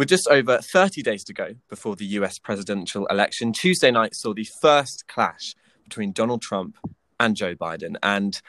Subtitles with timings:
[0.00, 4.32] With just over 30 days to go before the US presidential election, Tuesday night saw
[4.32, 6.78] the first clash between Donald Trump
[7.18, 8.40] and Joe Biden, and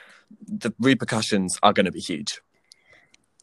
[0.47, 2.39] the repercussions are going to be huge.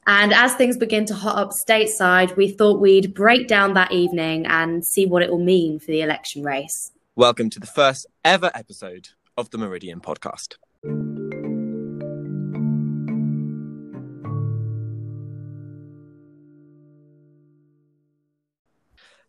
[0.07, 4.47] And as things begin to hot up stateside, we thought we'd break down that evening
[4.47, 6.93] and see what it will mean for the election race.
[7.15, 10.55] Welcome to the first ever episode of the Meridian podcast.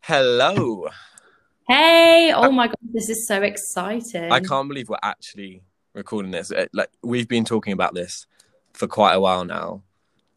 [0.02, 0.88] Hello.
[1.68, 4.32] Hey, oh my god, this is so exciting.
[4.32, 5.62] I can't believe we're actually
[5.94, 6.52] recording this.
[6.52, 8.26] It- like we've been talking about this
[8.74, 9.84] for quite a while now.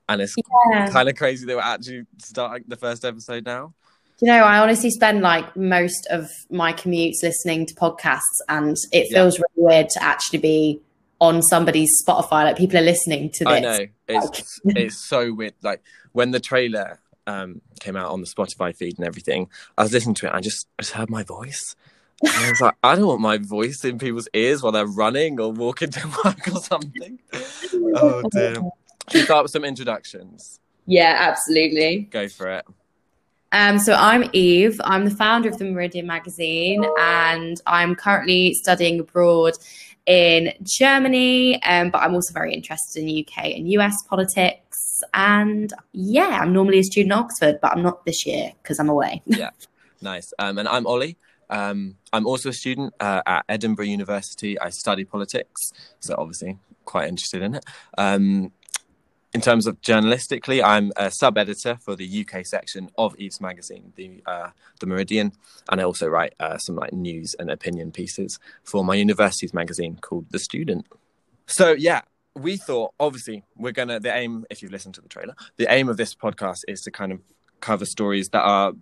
[0.08, 0.34] And it's
[0.72, 0.88] Yeah.
[0.90, 3.72] kind of crazy that we're actually starting the first episode now.
[4.18, 8.76] Do you know, I honestly spend like most of my commutes listening to podcasts, and
[8.92, 9.18] it Yeah.
[9.22, 10.82] feels really weird to actually be
[11.20, 12.44] on somebody's Spotify.
[12.44, 13.52] Like people are listening to this.
[13.52, 13.86] I know.
[14.08, 15.54] It's it's so weird.
[15.62, 15.80] Like
[16.12, 20.14] when the trailer um came out on the Spotify feed and everything, I was listening
[20.16, 21.76] to it and I just I just heard my voice.
[22.22, 25.40] And I was like, I don't want my voice in people's ears while they're running
[25.40, 27.18] or walking to work or something.
[27.94, 28.54] Oh dear.
[29.10, 30.60] Should we start with some introductions?
[30.86, 32.08] Yeah, absolutely.
[32.10, 32.64] Go for it.
[33.52, 34.80] Um, so I'm Eve.
[34.82, 39.54] I'm the founder of the Meridian magazine, and I'm currently studying abroad
[40.06, 41.62] in Germany.
[41.62, 45.02] Um, but I'm also very interested in UK and US politics.
[45.14, 48.88] And yeah, I'm normally a student at Oxford, but I'm not this year because I'm
[48.88, 49.22] away.
[49.42, 49.50] Yeah,
[50.00, 50.32] nice.
[50.38, 51.16] Um, and I'm Ollie.
[51.50, 54.58] Um, I'm also a student uh, at Edinburgh University.
[54.58, 57.64] I study politics, so obviously quite interested in it.
[59.34, 63.94] In terms of journalistically, I'm a sub editor for the UK section of Eve's magazine,
[63.96, 65.32] the uh, the Meridian,
[65.70, 69.96] and I also write uh, some like news and opinion pieces for my university's magazine
[70.02, 70.86] called The Student.
[71.46, 72.02] So yeah,
[72.34, 75.88] we thought obviously we're gonna the aim if you've listened to the trailer, the aim
[75.88, 77.20] of this podcast is to kind of
[77.60, 78.74] cover stories that are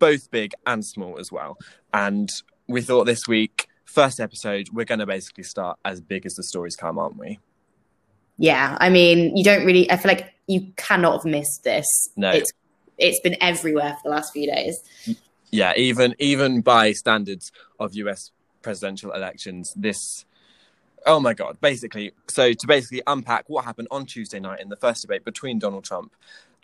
[0.00, 1.56] both big and small as well.
[1.92, 2.28] And
[2.66, 6.74] we thought this week, first episode, we're to basically start as big as the stories
[6.74, 7.38] come, aren't we?
[8.36, 9.90] Yeah, I mean, you don't really.
[9.90, 11.86] I feel like you cannot have missed this.
[12.16, 12.30] No.
[12.30, 12.52] it's
[12.98, 14.78] it's been everywhere for the last few days.
[15.50, 18.30] Yeah, even even by standards of US
[18.62, 20.24] presidential elections, this.
[21.06, 21.60] Oh my God!
[21.60, 25.58] Basically, so to basically unpack what happened on Tuesday night in the first debate between
[25.58, 26.14] Donald Trump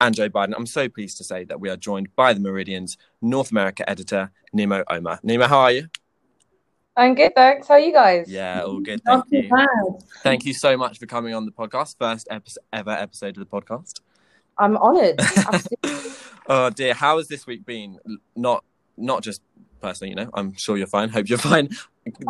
[0.01, 2.97] and Joe Biden, I'm so pleased to say that we are joined by the Meridian's
[3.21, 5.21] North America editor Nimo Omer.
[5.23, 5.89] Nimo, how are you?
[7.01, 7.67] I'm good, thanks.
[7.67, 8.29] How are you guys?
[8.29, 9.01] Yeah, all good.
[9.05, 9.49] Thank Not you.
[9.49, 10.05] bad.
[10.23, 11.97] Thank you so much for coming on the podcast.
[11.99, 14.01] First epi- ever episode of the podcast.
[14.59, 15.19] I'm honoured.
[16.47, 17.97] Oh dear, how has this week been?
[18.35, 18.65] Not
[18.97, 19.41] not just
[19.81, 20.29] personally, you know.
[20.35, 21.09] I'm sure you're fine.
[21.17, 21.69] Hope you're fine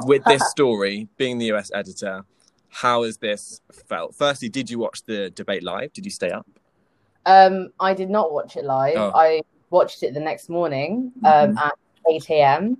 [0.05, 1.09] with this story.
[1.17, 2.27] Being the US editor,
[2.69, 4.15] how has this felt?
[4.15, 5.95] Firstly, did you watch the debate live?
[5.95, 6.47] Did you stay up?
[7.25, 8.97] um, I did not watch it live.
[8.97, 9.13] Oh.
[9.15, 11.73] I watched it the next morning um, at
[12.11, 12.77] 8 a.m.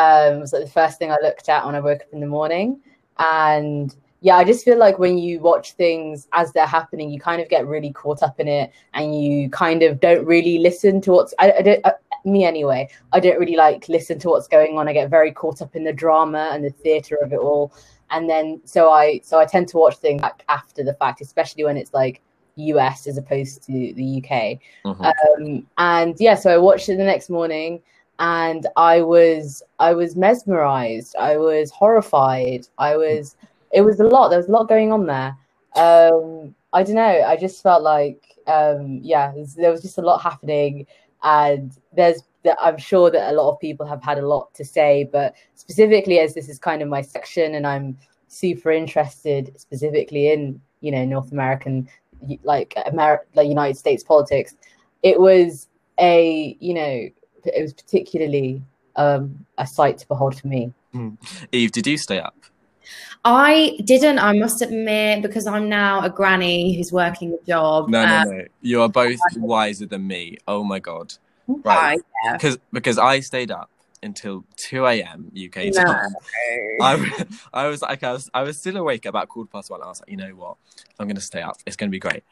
[0.00, 2.20] Um, it was like the first thing I looked at when I woke up in
[2.20, 2.80] the morning.
[3.18, 7.42] And yeah, I just feel like when you watch things as they're happening, you kind
[7.42, 11.12] of get really caught up in it and you kind of don't really listen to
[11.12, 11.92] what's, I, I don't, uh,
[12.24, 14.88] me anyway, I don't really like listen to what's going on.
[14.88, 17.72] I get very caught up in the drama and the theatre of it all.
[18.10, 21.64] And then so I so I tend to watch things back after the fact, especially
[21.64, 22.20] when it's like
[22.56, 24.58] US as opposed to the UK.
[24.84, 25.04] Mhm.
[25.04, 27.80] Um, and yeah, so I watched it the next morning,
[28.20, 31.16] and I was I was mesmerized.
[31.16, 32.68] I was horrified.
[32.78, 33.34] I was.
[33.72, 34.28] It was a lot.
[34.28, 35.36] There was a lot going on there.
[35.74, 37.22] Um, I don't know.
[37.22, 40.86] I just felt like um, yeah, there was just a lot happening,
[41.22, 42.22] and there's.
[42.60, 46.20] I'm sure that a lot of people have had a lot to say, but specifically
[46.20, 47.98] as this is kind of my section, and I'm
[48.28, 51.88] super interested specifically in you know North American
[52.42, 54.56] like America like United States politics,
[55.02, 57.08] it was a you know
[57.44, 58.62] it was particularly
[58.96, 60.72] um, a sight to behold for me.
[61.52, 62.34] Eve, did you stay up?
[63.24, 64.18] I didn't.
[64.18, 67.88] I must admit, because I'm now a granny who's working a job.
[67.88, 68.44] No, no, um, no.
[68.62, 70.38] You are both wiser than me.
[70.48, 71.14] Oh my god.
[71.48, 72.00] I- Right.
[72.32, 73.70] Because because I stayed up
[74.02, 75.30] until two a.m.
[75.34, 75.84] UK No.
[75.84, 76.16] time.
[76.80, 79.82] I, I was like, I was, I was still awake about quarter past one.
[79.82, 80.56] I was like, you know what?
[80.98, 81.56] I'm going to stay up.
[81.66, 82.22] It's going to be great.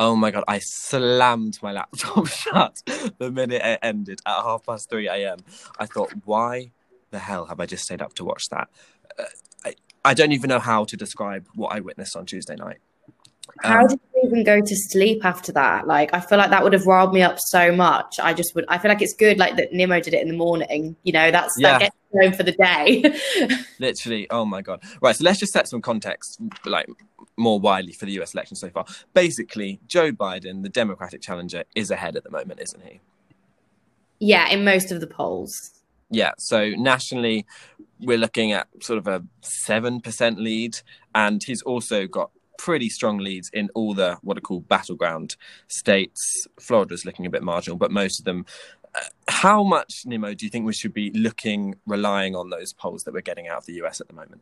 [0.00, 0.44] Oh my God.
[0.48, 2.82] I slammed my laptop shut
[3.18, 5.38] the minute it ended at half past 3 a.m.
[5.78, 6.72] I thought, why
[7.10, 8.68] the hell have I just stayed up to watch that?
[9.18, 9.24] Uh,
[9.64, 9.74] I,
[10.04, 12.78] I don't even know how to describe what I witnessed on Tuesday night.
[13.62, 15.86] How Um, did you even go to sleep after that?
[15.86, 18.18] Like, I feel like that would have riled me up so much.
[18.20, 18.64] I just would.
[18.68, 20.96] I feel like it's good, like that Nimo did it in the morning.
[21.02, 21.78] You know, that's Yeah.
[21.78, 23.56] that gets home for the day.
[23.78, 24.82] Literally, oh my god!
[25.00, 26.88] Right, so let's just set some context, like
[27.36, 28.32] more widely for the U.S.
[28.34, 28.86] election so far.
[29.12, 33.00] Basically, Joe Biden, the Democratic challenger, is ahead at the moment, isn't he?
[34.20, 35.70] Yeah, in most of the polls.
[36.10, 37.44] Yeah, so nationally,
[38.00, 40.78] we're looking at sort of a 7% lead,
[41.14, 45.36] and he's also got pretty strong leads in all the what are called battleground
[45.68, 46.46] states.
[46.60, 48.46] Florida's looking a bit marginal, but most of them.
[48.96, 53.02] Uh, how much, Nimo, do you think we should be looking, relying on those polls
[53.02, 54.40] that we're getting out of the US at the moment?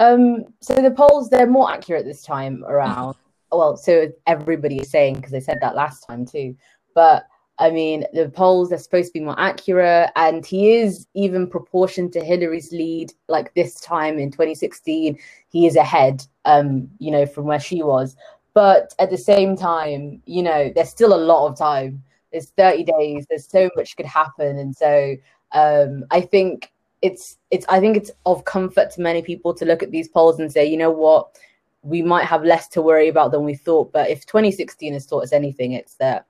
[0.00, 3.16] Um, so the polls they're more accurate this time around.
[3.50, 6.56] Well, so everybody is saying because they said that last time too.
[6.94, 7.26] But
[7.58, 12.12] I mean, the polls are supposed to be more accurate, and he is even proportioned
[12.12, 13.12] to Hillary's lead.
[13.28, 15.18] Like this time in 2016,
[15.48, 16.24] he is ahead.
[16.44, 18.16] Um, you know, from where she was.
[18.54, 22.02] But at the same time, you know, there's still a lot of time.
[22.32, 23.26] There's 30 days.
[23.28, 25.16] There's so much could happen, and so
[25.52, 26.72] um, I think
[27.02, 30.38] it's it's I think it's of comfort to many people to look at these polls
[30.38, 31.38] and say, you know what,
[31.82, 33.92] we might have less to worry about than we thought.
[33.92, 36.26] But if 2016 has taught us anything, it's that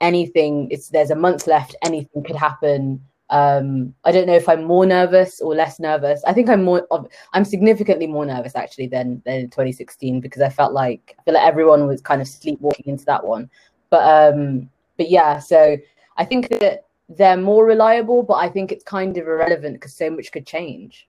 [0.00, 3.02] anything it's there's a month left anything could happen.
[3.28, 6.22] Um i don't know if i'm more nervous or less nervous.
[6.24, 6.86] I think i'm more
[7.32, 11.46] i'm significantly more nervous actually than than 2016 because i felt like i feel like
[11.46, 13.50] everyone was kind of sleepwalking into that one.
[13.90, 15.76] But um but yeah so
[16.16, 20.10] i think that they're more reliable but i think it's kind of irrelevant because so
[20.10, 21.08] much could change.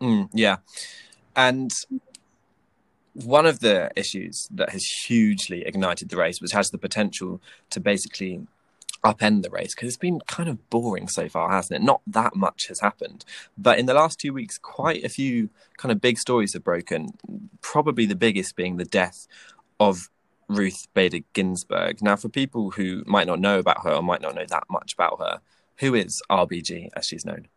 [0.00, 0.56] Mm, yeah.
[1.34, 1.70] And
[3.24, 7.40] one of the issues that has hugely ignited the race, which has the potential
[7.70, 8.46] to basically
[9.04, 11.84] upend the race, because it's been kind of boring so far, hasn't it?
[11.84, 13.24] Not that much has happened.
[13.56, 15.48] But in the last two weeks, quite a few
[15.78, 17.10] kind of big stories have broken,
[17.62, 19.26] probably the biggest being the death
[19.80, 20.10] of
[20.48, 22.02] Ruth Bader Ginsburg.
[22.02, 24.94] Now, for people who might not know about her or might not know that much
[24.94, 25.40] about her,
[25.78, 27.48] who is RBG as she's known?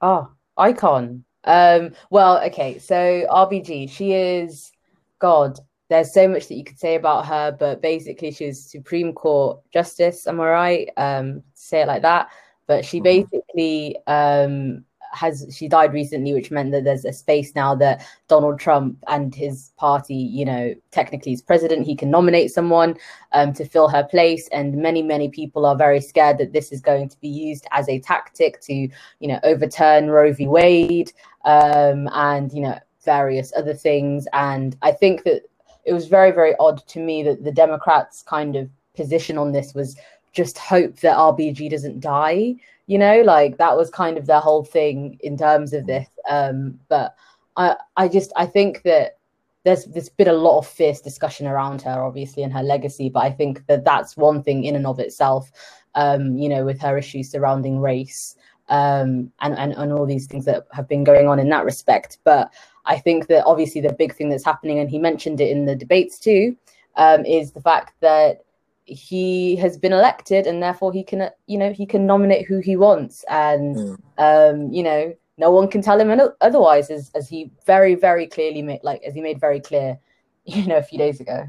[0.00, 1.24] Ah, oh, icon.
[1.46, 4.72] Um, well, okay, so RBG, she is
[5.18, 5.58] God.
[5.88, 9.60] There's so much that you could say about her, but basically, she was Supreme Court
[9.72, 10.26] Justice.
[10.26, 10.90] Am I right?
[10.96, 12.28] Um, say it like that.
[12.66, 13.04] But she mm-hmm.
[13.04, 14.84] basically um,
[15.16, 19.34] has she died recently, which meant that there's a space now that Donald Trump and
[19.34, 22.96] his party, you know, technically is president, he can nominate someone
[23.32, 24.48] um, to fill her place.
[24.48, 27.88] And many, many people are very scared that this is going to be used as
[27.88, 30.46] a tactic to, you know, overturn Roe v.
[30.46, 31.12] Wade
[31.44, 34.28] um, and, you know, various other things.
[34.34, 35.42] And I think that
[35.84, 39.72] it was very, very odd to me that the Democrats' kind of position on this
[39.72, 39.96] was
[40.32, 42.56] just hope that RBG doesn't die
[42.86, 46.78] you know like that was kind of the whole thing in terms of this um
[46.88, 47.14] but
[47.56, 49.18] i i just i think that
[49.64, 53.24] there's there's been a lot of fierce discussion around her obviously and her legacy but
[53.24, 55.50] i think that that's one thing in and of itself
[55.94, 58.36] um you know with her issues surrounding race
[58.68, 62.18] um and and, and all these things that have been going on in that respect.
[62.24, 62.52] But
[62.84, 65.76] i think that obviously the big thing that's happening and he mentioned it in the
[65.76, 66.56] debates too
[66.96, 68.45] um is the fact that
[68.86, 72.76] he has been elected and therefore he can you know he can nominate who he
[72.76, 73.98] wants and mm.
[74.18, 78.62] um you know no one can tell him otherwise as, as he very very clearly
[78.62, 79.98] made like as he made very clear
[80.44, 81.48] you know a few days ago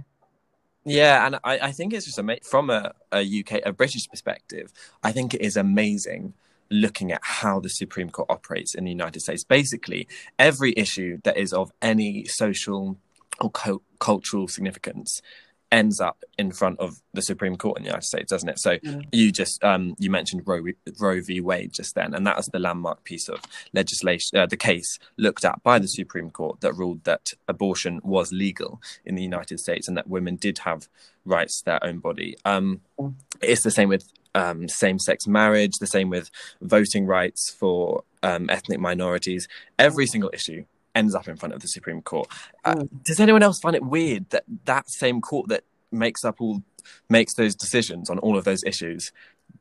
[0.83, 4.73] yeah and i, I think it's just ama- from a, a uk a british perspective
[5.03, 6.33] i think it is amazing
[6.71, 10.07] looking at how the supreme court operates in the united states basically
[10.39, 12.97] every issue that is of any social
[13.39, 15.21] or co- cultural significance
[15.71, 18.59] ends up in front of the Supreme Court in the United States, doesn't it?
[18.59, 19.05] So mm.
[19.11, 20.63] you just um, you mentioned Roe,
[20.99, 21.41] Roe v.
[21.41, 23.41] Wade just then, and that was the landmark piece of
[23.73, 28.31] legislation, uh, the case looked at by the Supreme Court that ruled that abortion was
[28.31, 30.87] legal in the United States and that women did have
[31.25, 32.37] rights to their own body.
[32.45, 33.13] Um, mm.
[33.41, 34.05] It's the same with
[34.35, 36.29] um, same-sex marriage, the same with
[36.61, 39.47] voting rights for um, ethnic minorities.
[39.79, 40.65] Every single issue
[40.97, 42.27] ends up in front of the Supreme Court.
[42.65, 43.03] Uh, mm.
[43.03, 46.63] Does anyone else find it weird that that same court that makes up all
[47.09, 49.11] makes those decisions on all of those issues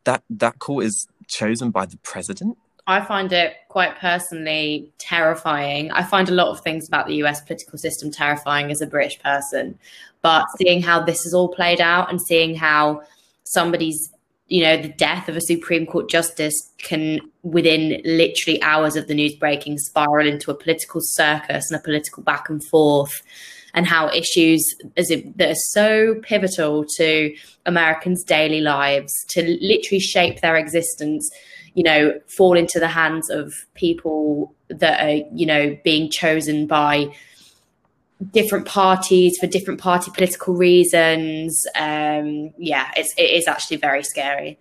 [0.05, 2.57] that that court is chosen by the president?
[2.89, 5.91] I find it quite personally terrifying.
[5.91, 9.19] I find a lot of things about the US political system terrifying as a British
[9.21, 9.79] person,
[10.23, 13.03] but seeing how this is all played out and seeing how
[13.43, 14.11] somebody's
[14.49, 19.15] you know, the death of a Supreme Court justice can, within literally hours of the
[19.15, 23.23] news breaking, spiral into a political circus and a political back and forth,
[23.75, 24.65] and how issues
[24.97, 27.35] as it, that are so pivotal to
[27.67, 31.29] Americans' daily lives, to literally shape their existence,
[31.75, 37.13] you know, fall into the hands of people that are, you know, being chosen by
[38.33, 41.67] different parties for different party political reasons.
[41.75, 44.59] Um, yeah, it's it is actually very scary.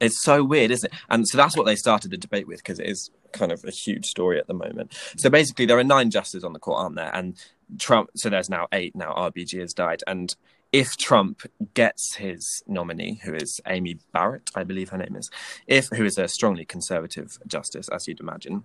[0.00, 0.98] It's so weird, isn't it?
[1.10, 3.70] And so that's what they started the debate with because it is kind of a
[3.70, 4.92] huge story at the moment.
[5.16, 7.14] So basically, there are nine justices on the court, aren't there?
[7.14, 7.36] And
[7.78, 8.10] Trump.
[8.16, 8.94] So there's now eight.
[8.96, 10.34] Now RBG has died, and
[10.72, 11.42] if Trump
[11.74, 15.30] gets his nominee, who is Amy Barrett, I believe her name is,
[15.66, 18.64] if who is a strongly conservative justice, as you'd imagine,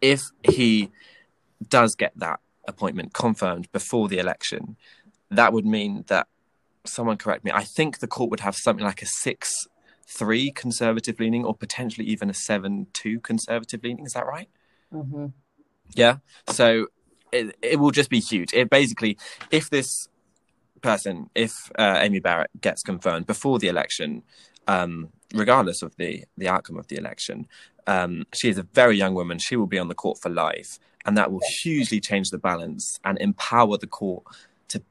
[0.00, 0.90] if he
[1.68, 4.76] does get that appointment confirmed before the election,
[5.30, 6.26] that would mean that
[6.84, 7.50] someone correct me.
[7.52, 9.66] I think the court would have something like a six
[10.08, 14.06] three conservative leaning, or potentially even a seven two conservative leaning.
[14.06, 14.48] Is that right?
[14.92, 15.26] Mm-hmm.
[15.94, 16.18] Yeah.
[16.48, 16.86] So
[17.32, 18.52] it it will just be huge.
[18.54, 19.18] It basically,
[19.50, 20.08] if this
[20.80, 24.22] person, if uh, Amy Barrett gets confirmed before the election,
[24.68, 27.46] um, regardless of the the outcome of the election,
[27.86, 29.38] um, she is a very young woman.
[29.38, 32.98] She will be on the court for life, and that will hugely change the balance
[33.04, 34.24] and empower the court
[34.68, 34.82] to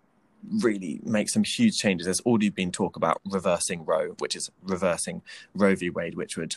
[0.61, 2.05] really make some huge changes.
[2.05, 5.21] There's already been talk about reversing Roe, which is reversing
[5.53, 5.89] Roe v.
[5.89, 6.55] Wade, which would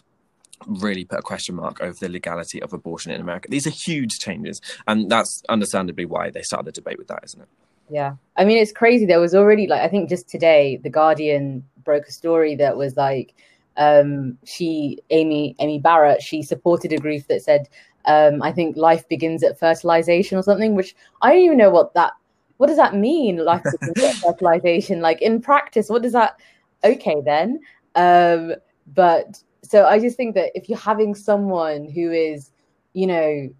[0.66, 3.48] really put a question mark over the legality of abortion in America.
[3.50, 7.42] These are huge changes, and that's understandably why they started the debate with that, isn't
[7.42, 7.48] it?
[7.90, 8.16] Yeah.
[8.36, 9.06] I mean, it's crazy.
[9.06, 12.96] There was already, like, I think just today, The Guardian broke a story that was
[12.96, 13.34] like,
[13.76, 17.68] um, she, Amy, Amy Barrett, she supported a group that said,
[18.08, 21.92] um, I think life begins at fertilization or something, which I don't even know what
[21.94, 22.12] that,
[22.56, 23.44] what does that mean?
[23.44, 25.00] Life begins at fertilization.
[25.02, 26.40] Like in practice, what does that,
[26.82, 27.60] okay then.
[27.94, 28.54] Um,
[28.94, 32.50] but so I just think that if you're having someone who is,
[32.94, 33.50] you know,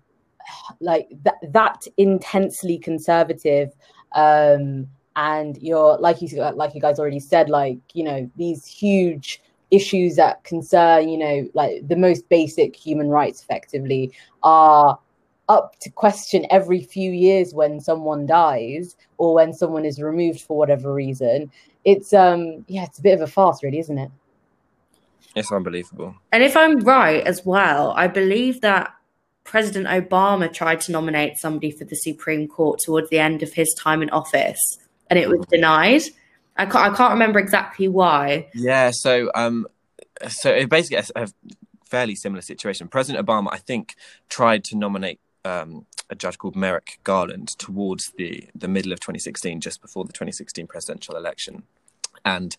[0.81, 3.73] like that, that intensely conservative,
[4.13, 9.43] um, and you're like you like you guys already said, like you know these huge
[9.71, 14.99] issues that concern you know like the most basic human rights, effectively, are
[15.49, 20.57] up to question every few years when someone dies or when someone is removed for
[20.57, 21.51] whatever reason.
[21.85, 24.11] It's um yeah, it's a bit of a farce, really, isn't it?
[25.35, 26.15] It's unbelievable.
[26.33, 28.93] And if I'm right as well, I believe that
[29.45, 33.75] President Obama tried to nominate somebody for the Supreme Court towards the end of his
[33.79, 34.59] time in office,
[35.09, 36.03] and it was denied.
[36.59, 38.49] I can't, I can't remember exactly why.
[38.55, 39.67] Yeah, so um,
[40.29, 41.29] so it basically a, a
[41.85, 42.89] fairly similar situation.
[42.89, 43.95] President Obama, I think,
[44.29, 49.61] tried to nominate um, a judge called Merrick Garland towards the the middle of 2016,
[49.61, 51.63] just before the 2016 presidential election
[52.25, 52.57] and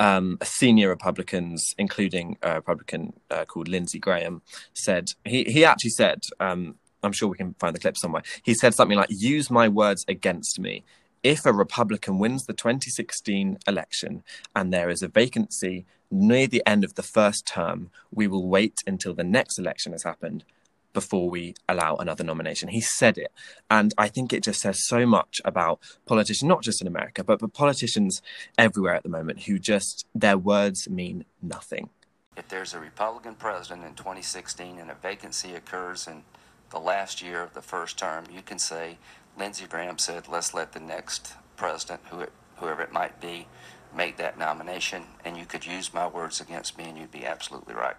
[0.00, 6.24] um, senior Republicans, including a Republican uh, called Lindsey Graham, said he he actually said,
[6.40, 8.22] um, I'm sure we can find the clip somewhere.
[8.42, 10.84] He said something like, "Use my words against me."
[11.24, 14.22] If a Republican wins the 2016 election
[14.54, 18.74] and there is a vacancy near the end of the first term, we will wait
[18.86, 20.44] until the next election has happened
[20.92, 22.68] before we allow another nomination.
[22.68, 23.32] He said it.
[23.70, 27.38] And I think it just says so much about politicians, not just in America, but,
[27.38, 28.20] but politicians
[28.58, 31.88] everywhere at the moment who just, their words mean nothing.
[32.36, 36.22] If there's a Republican president in 2016 and a vacancy occurs in
[36.68, 38.98] the last year of the first term, you can say,
[39.36, 43.46] Lindsey Graham said, let's let the next president, who it, whoever it might be,
[43.94, 45.04] make that nomination.
[45.24, 47.96] And you could use my words against me, and you'd be absolutely right.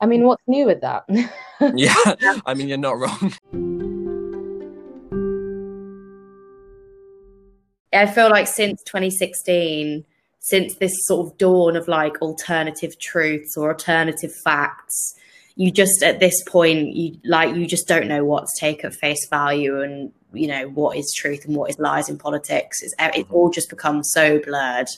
[0.00, 1.04] I mean, what's new with that?
[1.74, 1.94] yeah,
[2.46, 3.32] I mean, you're not wrong.
[7.92, 10.04] I feel like since 2016,
[10.40, 15.14] since this sort of dawn of like alternative truths or alternative facts,
[15.54, 18.94] you just at this point, you like you just don't know what to take at
[18.94, 22.82] face value and you know what is truth and what is lies in politics.
[22.82, 23.34] It's, it mm-hmm.
[23.34, 24.88] all just becomes so blurred.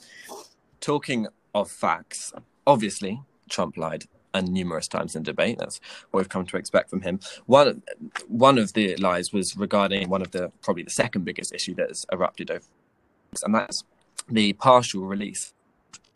[0.80, 2.32] Talking of facts,
[2.66, 4.04] obviously Trump lied
[4.34, 5.58] and numerous times in debate.
[5.58, 5.80] That's
[6.10, 7.20] what we've come to expect from him.
[7.46, 7.82] One
[8.28, 11.88] one of the lies was regarding one of the probably the second biggest issue that
[11.88, 12.64] has erupted over,
[13.42, 13.84] and that's
[14.28, 15.52] the partial release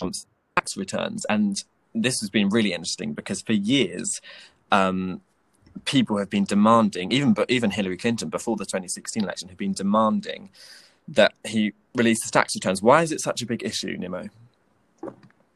[0.01, 0.15] of
[0.57, 1.25] tax returns.
[1.29, 1.63] And
[1.95, 4.21] this has been really interesting because for years.
[4.71, 5.21] Um,
[5.85, 9.73] people have been demanding, even but even Hillary Clinton before the 2016 election, had been
[9.73, 10.51] demanding
[11.09, 12.83] that he release his tax returns.
[12.83, 14.31] Why is it such a big issue, Nimo?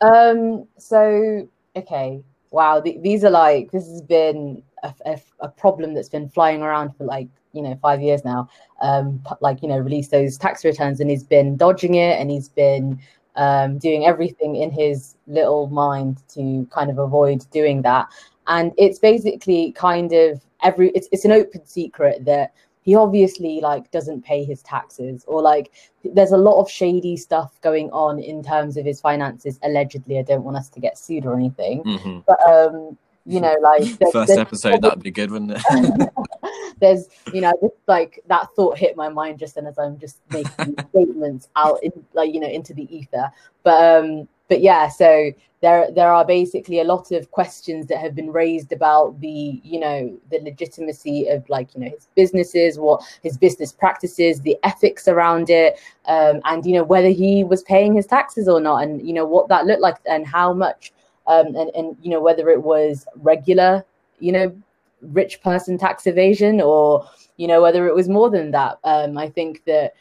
[0.01, 0.67] Um.
[0.79, 6.09] So okay, wow, th- these are like this has been a, a, a, problem that's
[6.09, 8.49] been flying around for like you know five years now.
[8.81, 12.49] Um, like you know, release those tax returns, and he's been dodging it, and he's
[12.49, 13.01] been
[13.37, 18.09] um, doing everything in his little mind to kind of avoid doing that.
[18.47, 23.91] And it's basically kind of every it's it's an open secret that he obviously like
[23.91, 25.73] doesn't pay his taxes or like
[26.05, 29.59] there's a lot of shady stuff going on in terms of his finances.
[29.63, 31.83] Allegedly i don't want us to get sued or anything.
[31.83, 32.21] Mm-hmm.
[32.27, 36.11] but um you know like there's, 1st there's, episode that'd be good wouldn't it?
[36.79, 40.21] There's you know just like that thought hit my mind just then as i'm just
[40.31, 43.31] making statements out in like you know into the ether.
[43.65, 48.15] But um but yeah, so there there are basically a lot of questions that have
[48.15, 53.03] been raised about the you know the legitimacy of like you know his businesses, what
[53.23, 57.95] his business practices, the ethics around it, um, and you know whether he was paying
[57.95, 60.93] his taxes or not, and you know what that looked like and how much,
[61.27, 63.85] um, and and you know whether it was regular,
[64.21, 64.55] you know,
[65.01, 68.79] rich person tax evasion or you know whether it was more than that.
[68.85, 69.95] Um, I think that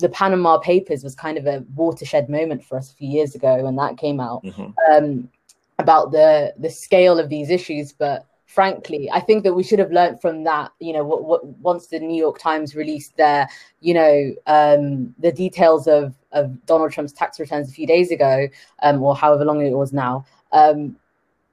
[0.00, 3.62] the Panama Papers was kind of a watershed moment for us a few years ago
[3.62, 4.70] when that came out mm-hmm.
[4.92, 5.28] um,
[5.78, 7.92] about the the scale of these issues.
[7.92, 10.72] But frankly, I think that we should have learned from that.
[10.80, 13.48] You know, what, what once the New York Times released their,
[13.80, 18.48] you know, um, the details of of Donald Trump's tax returns a few days ago,
[18.82, 20.24] um, or however long it was now.
[20.52, 20.96] Um,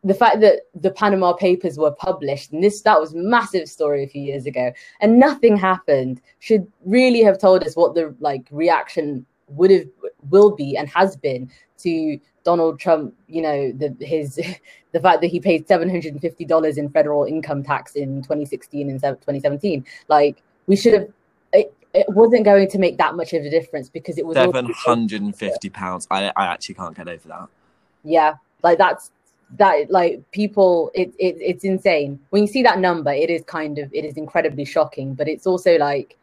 [0.07, 4.07] the fact that the Panama Papers were published and this that was massive story a
[4.07, 4.71] few years ago
[5.01, 9.85] and nothing happened should really have told us what the like reaction would have
[10.29, 14.35] will be and has been to Donald Trump, you know, the his
[14.93, 18.21] the fact that he paid seven hundred and fifty dollars in federal income tax in
[18.21, 19.85] 2016 and 2017.
[20.07, 21.09] Like we should have
[21.51, 24.71] it, it wasn't going to make that much of a difference because it was seven
[24.73, 26.07] hundred and fifty pounds.
[26.09, 27.49] I I actually can't get over that.
[28.05, 29.11] Yeah, like that's
[29.51, 32.19] that like people it, it it's insane.
[32.29, 35.47] When you see that number it is kind of it is incredibly shocking but it's
[35.47, 36.17] also like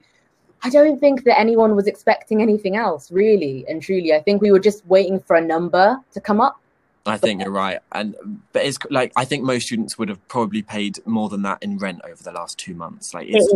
[0.62, 4.12] i don't think that anyone was expecting anything else really and truly.
[4.12, 6.60] I think we were just waiting for a number to come up.
[7.06, 8.14] I think you're right and
[8.52, 11.78] but it's like i think most students would have probably paid more than that in
[11.78, 13.14] rent over the last two months.
[13.14, 13.54] Like it's,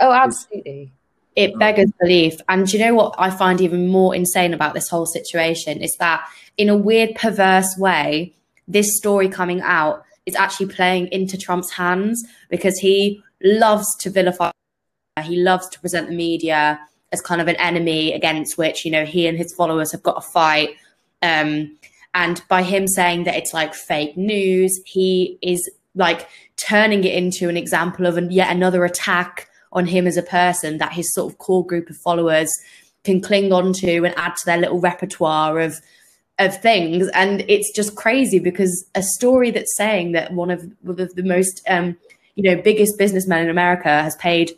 [0.00, 0.92] oh absolutely.
[1.36, 5.06] It beggars belief and you know what i find even more insane about this whole
[5.06, 8.34] situation is that in a weird perverse way
[8.72, 14.50] this story coming out is actually playing into Trump's hands because he loves to vilify,
[15.22, 16.80] he loves to present the media
[17.12, 20.14] as kind of an enemy against which, you know, he and his followers have got
[20.14, 20.70] to fight.
[21.22, 21.76] Um,
[22.14, 27.48] and by him saying that it's like fake news, he is like turning it into
[27.48, 31.32] an example of an, yet another attack on him as a person that his sort
[31.32, 32.52] of core group of followers
[33.04, 35.80] can cling on to and add to their little repertoire of
[36.40, 37.08] of things.
[37.14, 41.96] And it's just crazy because a story that's saying that one of the most um,
[42.40, 44.52] you know biggest businessmen in america has paid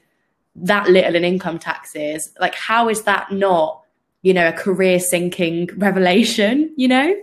[0.55, 3.83] that little in income taxes like how is that not
[4.23, 7.15] you know a career sinking revelation you know?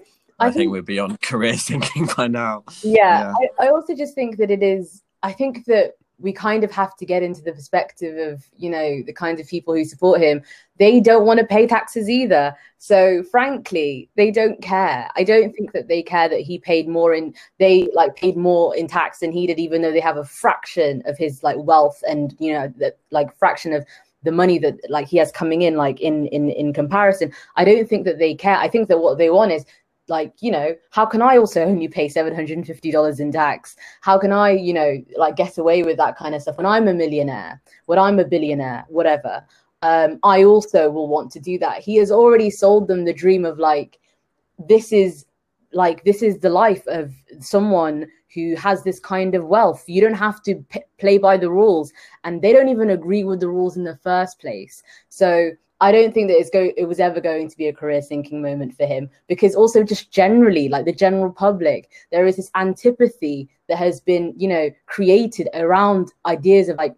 [0.41, 2.63] I, I think, think, we're beyond career sinking by now.
[2.81, 3.47] Yeah, yeah.
[3.59, 6.95] I, I also just think that it is i think that we kind of have
[6.97, 10.41] to get into the perspective of you know the kinds of people who support him.
[10.77, 12.55] They don't want to pay taxes either.
[12.77, 15.09] So frankly they don't care.
[15.15, 18.75] I don't think that they care that he paid more in they like paid more
[18.75, 22.03] in tax than he did even though they have a fraction of his like wealth
[22.07, 23.85] and you know that like fraction of
[24.23, 27.31] the money that like he has coming in like in in in comparison.
[27.55, 28.57] I don't think that they care.
[28.57, 29.65] I think that what they want is
[30.09, 33.75] like you know how can i also only pay $750 in tax?
[34.01, 36.57] How can i you know like get away with that kind of stuff?
[36.57, 39.45] When i'm a millionaire when i'm a billionaire whatever
[39.81, 41.81] um, i also will want to do that.
[41.81, 43.99] He has already sold them the dream of like
[44.67, 45.25] this is
[45.71, 49.83] like this is the life of someone who has this kind of wealth.
[49.87, 51.91] You don't have to p- play by the rules.
[52.23, 54.83] And they don't even agree with the rules in the first place.
[55.09, 58.01] So I don't think that it's go it was ever going to be a career
[58.01, 62.51] sinking moment for him because also just generally like the general public there is this
[62.55, 66.95] antipathy that has been you know created around ideas of like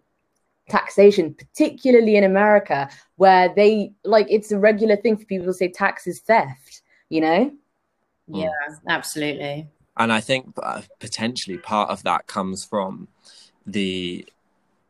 [0.68, 5.68] taxation particularly in America where they like it's a regular thing for people to say
[5.68, 7.52] tax is theft you know?
[8.26, 8.48] Yeah
[8.88, 9.68] absolutely.
[9.96, 13.08] And I think uh, potentially part of that comes from
[13.66, 14.26] the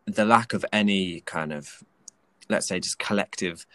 [0.06, 1.82] the lack of any kind of
[2.52, 3.66] let's say just collective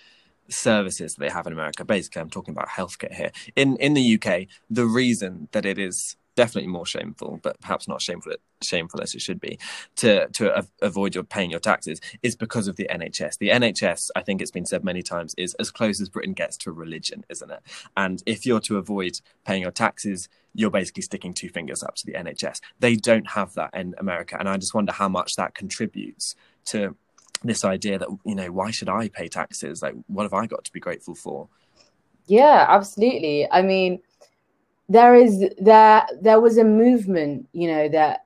[0.49, 1.83] services that they have in America.
[1.83, 3.31] Basically, I'm talking about healthcare here.
[3.55, 8.01] In in the UK, the reason that it is definitely more shameful, but perhaps not
[8.01, 9.59] shameful shameful as it should be,
[9.97, 13.39] to to avoid your paying your taxes is because of the NHS.
[13.39, 16.55] The NHS, I think it's been said many times, is as close as Britain gets
[16.57, 17.59] to religion, isn't it?
[17.97, 22.05] And if you're to avoid paying your taxes, you're basically sticking two fingers up to
[22.05, 22.61] the NHS.
[22.79, 26.35] They don't have that in America, and I just wonder how much that contributes
[26.65, 26.95] to
[27.43, 29.81] this idea that you know why should i pay taxes?
[29.81, 31.47] Like what have i got to be grateful for?
[32.27, 33.47] Yeah absolutely.
[33.51, 33.99] I mean
[34.89, 38.21] there is there there was a movement you know that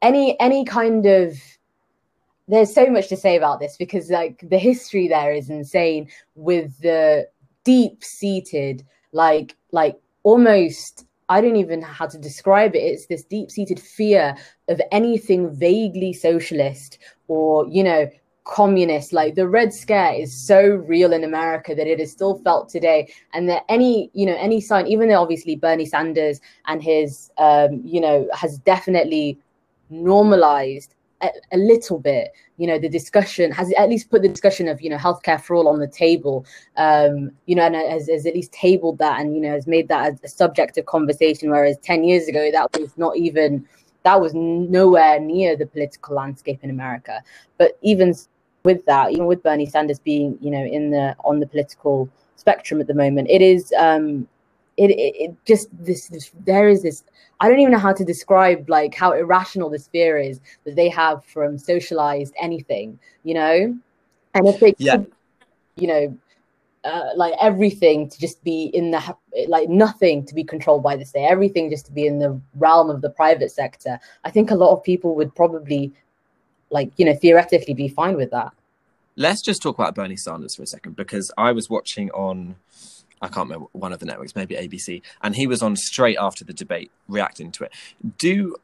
[0.00, 1.36] any any kind of
[2.48, 6.78] there's so much to say about this because like the history there is insane with
[6.80, 7.28] the
[7.64, 12.80] deep seated like like almost I don't even know how to describe it.
[12.80, 14.36] It's this deep seated fear
[14.68, 18.10] of anything vaguely socialist or, you know,
[18.44, 22.68] communist like the red scare is so real in america that it is still felt
[22.68, 23.12] today.
[23.34, 27.80] And that any you know any sign even though obviously bernie sanders and his um
[27.84, 29.38] you know has definitely
[29.90, 34.66] normalized a, a, little bit you know the discussion has at least put the discussion
[34.66, 36.44] of you know healthcare for all on the table
[36.76, 39.86] um you know and has, has at least tabled that and you know has made
[39.86, 41.50] that a, a subject of conversation.
[41.50, 43.66] Whereas 10 years ago that was not even
[44.04, 47.22] that was nowhere near the political landscape in america
[47.58, 48.14] but even
[48.64, 52.80] with that, even with Bernie Sanders being, you know, in the on the political spectrum
[52.80, 54.26] at the moment, it is um,
[54.76, 57.04] it, it, it just this, this there is this
[57.40, 60.88] I don't even know how to describe like how irrational this fear is that they
[60.88, 63.78] have from socialized anything, you know,
[64.34, 65.02] and if they, yeah.
[65.76, 66.18] you know,
[66.84, 69.16] uh, like everything to just be in the
[69.46, 72.90] like nothing to be controlled by the state, everything just to be in the realm
[72.90, 74.00] of the private sector.
[74.24, 75.92] I think a lot of people would probably
[76.70, 78.52] like you know theoretically be fine with that.
[79.14, 82.56] Let's just talk about bernie sanders for a second because i was watching on
[83.20, 86.44] i can't remember one of the networks maybe abc and he was on straight after
[86.44, 87.72] the debate reacting to it.
[88.16, 88.56] Do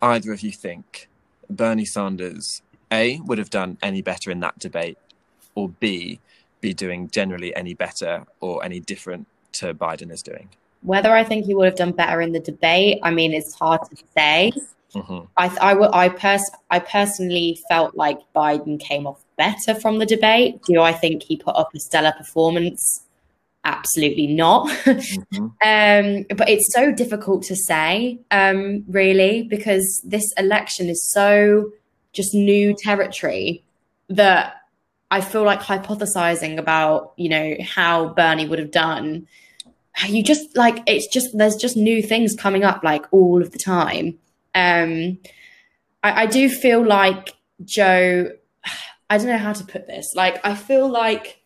[0.00, 1.08] either of you think
[1.50, 2.62] bernie sanders
[2.92, 4.96] a would have done any better in that debate
[5.56, 6.20] or b
[6.68, 9.26] be doing generally any better or any different
[9.58, 10.48] to biden is doing
[10.92, 13.80] whether i think he would have done better in the debate i mean it's hard
[13.90, 14.52] to say
[14.96, 15.26] Mm-hmm.
[15.36, 20.62] I, I, I, pers- I personally felt like Biden came off better from the debate.
[20.62, 23.04] Do I think he put up a stellar performance?
[23.64, 24.68] Absolutely not.
[24.86, 25.44] Mm-hmm.
[25.44, 31.70] um, but it's so difficult to say, um, really, because this election is so
[32.12, 33.62] just new territory
[34.08, 34.54] that
[35.10, 39.28] I feel like hypothesizing about, you know, how Bernie would have done.
[40.06, 43.58] You just like it's just there's just new things coming up like all of the
[43.58, 44.18] time.
[44.54, 45.18] Um,
[46.02, 48.30] I, I do feel like Joe.
[49.08, 50.14] I don't know how to put this.
[50.16, 51.40] Like, I feel like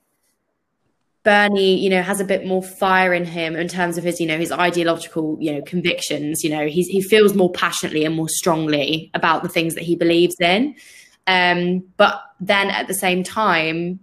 [1.24, 4.26] Bernie, you know, has a bit more fire in him in terms of his, you
[4.26, 6.42] know, his ideological, you know, convictions.
[6.42, 9.94] You know, he's, he feels more passionately and more strongly about the things that he
[9.94, 10.74] believes in.
[11.30, 14.00] Um, but then at the same time,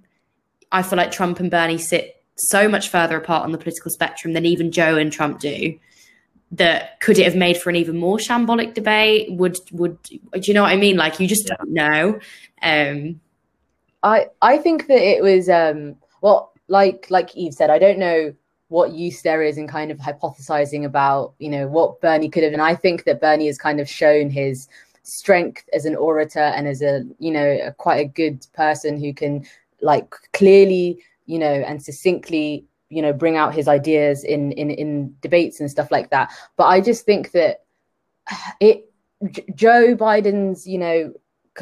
[0.72, 4.32] I feel like Trump and Bernie sit so much further apart on the political spectrum
[4.32, 5.78] than even Joe and Trump do
[6.52, 9.34] that could it have made for an even more shambolic debate?
[9.34, 10.96] Would would do you know what i mean?
[10.96, 11.56] Like you just yeah.
[11.58, 12.20] don't know.
[12.62, 13.20] Um
[14.04, 18.34] i i think that it was um well like like eve said i don't know
[18.70, 22.54] what use there is in kind of hypothesizing about you know what bernie could have
[22.54, 24.68] and i think that bernie has kind of shown his
[25.08, 29.14] strength as an orator and as a you know a, quite a good person who
[29.14, 29.46] can
[29.82, 35.16] like clearly you know and succinctly you know bring out his ideas in in in
[35.22, 36.32] debates and stuff like that.
[36.58, 37.64] But i just think that
[38.60, 38.84] it
[39.56, 41.14] joe biden's you know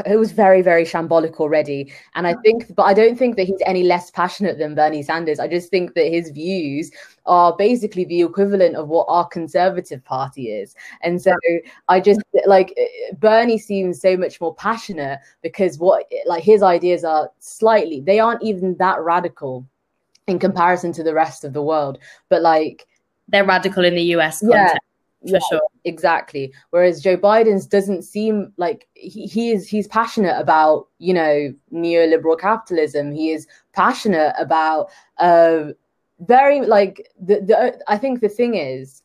[0.05, 1.91] it was very very shambolic already.
[2.15, 5.39] And i think but i don't think that he's any less passionate than bernie sanders.
[5.39, 6.91] I just think that his views
[7.25, 10.75] are basically the equivalent of what our conservative party is.
[11.01, 11.33] And so
[11.87, 12.77] i just like
[13.19, 18.43] bernie seems so much more passionate because what like his ideas are slightly they aren't
[18.43, 19.65] even that radical
[20.27, 21.99] in comparison to the rest of the world.
[22.29, 22.87] But like
[23.27, 24.73] they're radical in the US context.
[24.73, 24.77] Yeah,
[25.29, 25.61] for sure.
[25.83, 26.53] Exactly.
[26.69, 32.39] Whereas Joe Biden's doesn't seem like he, he is he's passionate about, you know, neoliberal
[32.39, 33.11] capitalism.
[33.11, 35.71] He is passionate about uh
[36.19, 39.03] very like the, the I think the thing is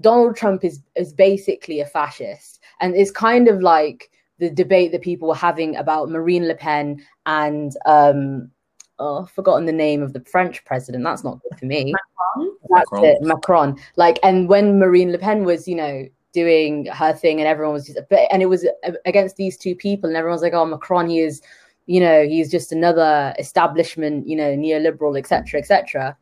[0.00, 5.02] Donald Trump is is basically a fascist and it's kind of like the debate that
[5.02, 8.50] people were having about Marine Le Pen and um
[8.98, 11.04] oh, I've forgotten the name of the French president.
[11.04, 11.92] That's not good for me.
[11.92, 12.56] Macron.
[12.70, 13.04] That's Macron.
[13.04, 13.76] it, Macron.
[13.96, 17.86] Like, and when Marine Le Pen was, you know, doing her thing, and everyone was
[17.86, 20.64] just, but and it was uh, against these two people, and everyone was like, oh,
[20.64, 21.42] Macron, he is,
[21.86, 26.16] you know, he's just another establishment, you know, neoliberal, etc., etc.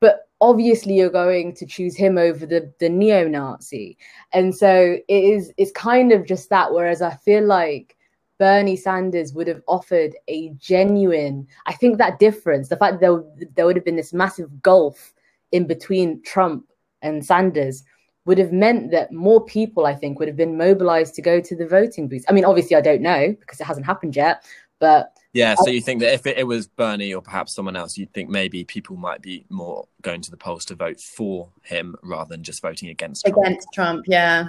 [0.00, 3.98] But obviously, you're going to choose him over the the neo-Nazi,
[4.32, 5.52] and so it is.
[5.56, 6.72] It's kind of just that.
[6.72, 7.96] Whereas I feel like
[8.40, 13.22] Bernie Sanders would have offered a genuine, I think that difference, the fact that there,
[13.54, 15.12] there would have been this massive gulf
[15.52, 16.64] in between Trump
[17.02, 17.84] and Sanders
[18.24, 21.54] would have meant that more people, I think, would have been mobilized to go to
[21.54, 22.24] the voting booths.
[22.30, 24.42] I mean, obviously, I don't know because it hasn't happened yet,
[24.78, 25.12] but.
[25.34, 28.12] Yeah, so you think that if it, it was Bernie or perhaps someone else, you'd
[28.14, 32.30] think maybe people might be more going to the polls to vote for him rather
[32.30, 33.36] than just voting against Trump.
[33.36, 34.48] Against Trump, yeah.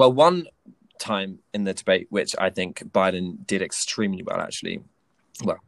[0.00, 0.46] Well, one
[0.98, 4.80] time in the debate, which I think Biden did extremely well, actually,
[5.44, 5.58] well,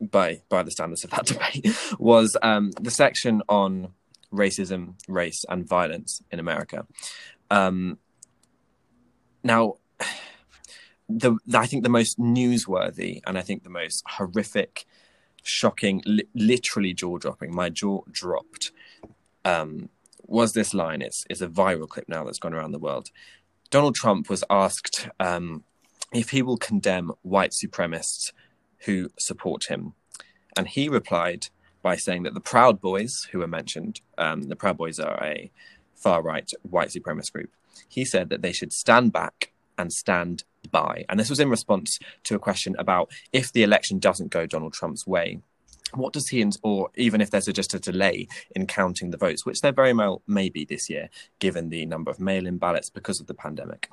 [0.00, 3.90] by by the standards of that debate, was um, the section on
[4.32, 6.84] racism, race, and violence in America.
[7.48, 7.98] Um,
[9.44, 9.74] now,
[11.08, 14.84] the, I think the most newsworthy and I think the most horrific,
[15.44, 17.54] shocking, li- literally jaw dropping.
[17.54, 18.72] My jaw dropped.
[19.44, 19.90] Um,
[20.26, 21.02] was this line?
[21.02, 23.10] It's it's a viral clip now that's gone around the world.
[23.70, 25.64] Donald Trump was asked um,
[26.12, 28.32] if he will condemn white supremacists
[28.84, 29.94] who support him,
[30.56, 31.48] and he replied
[31.82, 35.50] by saying that the Proud Boys, who were mentioned, um, the Proud Boys are a
[35.94, 37.50] far right white supremacist group.
[37.88, 41.04] He said that they should stand back and stand by.
[41.08, 44.72] And this was in response to a question about if the election doesn't go Donald
[44.72, 45.40] Trump's way,
[45.96, 49.44] what does he, or even if there's a, just a delay in counting the votes,
[49.44, 52.90] which there very well may be this year, given the number of mail in ballots
[52.90, 53.88] because of the pandemic.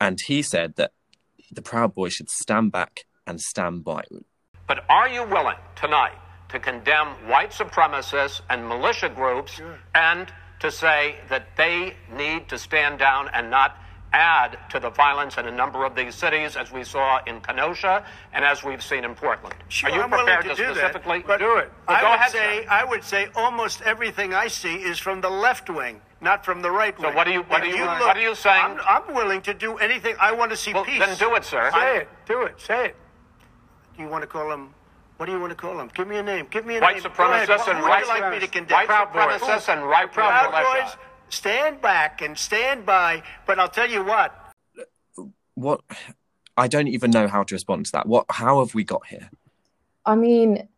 [0.00, 0.92] And he said that
[1.50, 4.02] the Proud Boys should stand back and stand by.
[4.66, 6.16] But are you willing tonight
[6.48, 9.78] to condemn white supremacists and militia groups sure.
[9.94, 13.76] and to say that they need to stand down and not
[14.12, 18.04] add to the violence in a number of these cities, as we saw in Kenosha
[18.32, 19.54] and as we've seen in Portland.
[19.68, 21.70] Sure, Are you I'm prepared to, to do specifically that, do it?
[21.88, 22.70] Well, I would ahead, say sir.
[22.70, 26.70] I would say almost everything I see is from the left wing, not from the
[26.70, 27.10] right wing.
[27.10, 28.78] So what are you what are you, you look, what are you saying?
[28.86, 30.16] I'm, I'm, willing to do anything.
[30.20, 30.98] I want to see well, peace.
[30.98, 31.70] Then do it, sir.
[31.72, 32.08] Say it.
[32.26, 32.60] Do it.
[32.60, 32.96] Say it.
[33.96, 34.74] Do you want to call them?
[35.18, 35.90] What do you want to call them?
[35.92, 36.46] Give me a name.
[36.50, 37.04] Give me a white name.
[37.04, 38.86] Supremacists and right like me to condemn?
[38.86, 40.96] White supremacists and right proud boys.
[41.30, 43.22] Stand back and stand by.
[43.46, 44.34] But I'll tell you what
[45.60, 45.80] what
[46.56, 48.06] I don't even know how to respond to that.
[48.06, 49.30] What how have we got here?
[50.04, 50.68] I mean,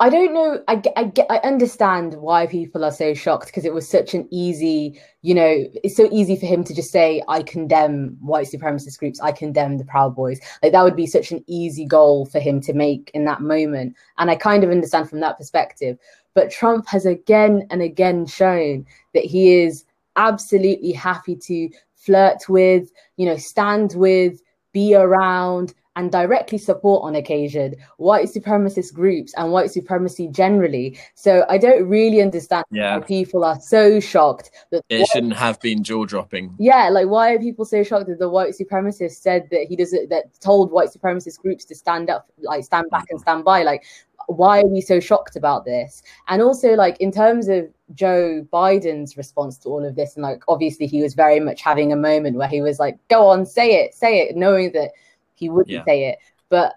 [0.00, 0.62] I don't know.
[0.66, 4.14] I get, I get, I understand why people are so shocked because it was such
[4.14, 8.48] an easy, you know, it's so easy for him to just say, "I condemn white
[8.48, 9.20] supremacist groups.
[9.20, 12.60] I condemn the Proud Boys." Like that would be such an easy goal for him
[12.62, 15.98] to make in that moment, and I kind of understand from that perspective.
[16.34, 19.84] But Trump has again and again shown that he is
[20.16, 24.40] absolutely happy to flirt with, you know, stand with,
[24.72, 30.98] be around, and directly support on occasion white supremacist groups and white supremacy generally.
[31.14, 32.96] So I don't really understand yeah.
[32.96, 36.54] why people are so shocked that it shouldn't have been jaw dropping.
[36.58, 40.08] Yeah, like why are people so shocked that the white supremacist said that he doesn't
[40.10, 43.10] that told white supremacist groups to stand up, like stand back mm.
[43.10, 43.62] and stand by?
[43.62, 43.84] Like
[44.26, 46.02] why are we so shocked about this?
[46.28, 50.42] And also, like, in terms of Joe Biden's response to all of this, and like,
[50.48, 53.82] obviously, he was very much having a moment where he was like, go on, say
[53.82, 54.90] it, say it, knowing that
[55.34, 55.84] he wouldn't yeah.
[55.84, 56.18] say it.
[56.48, 56.74] But,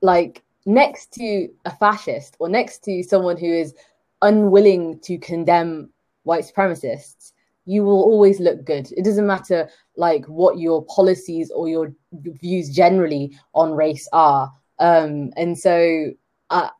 [0.00, 3.74] like, next to a fascist or next to someone who is
[4.20, 5.90] unwilling to condemn
[6.22, 7.32] white supremacists,
[7.64, 8.90] you will always look good.
[8.96, 14.52] It doesn't matter, like, what your policies or your views generally on race are.
[14.78, 16.12] Um, and so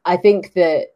[0.05, 0.89] I, think that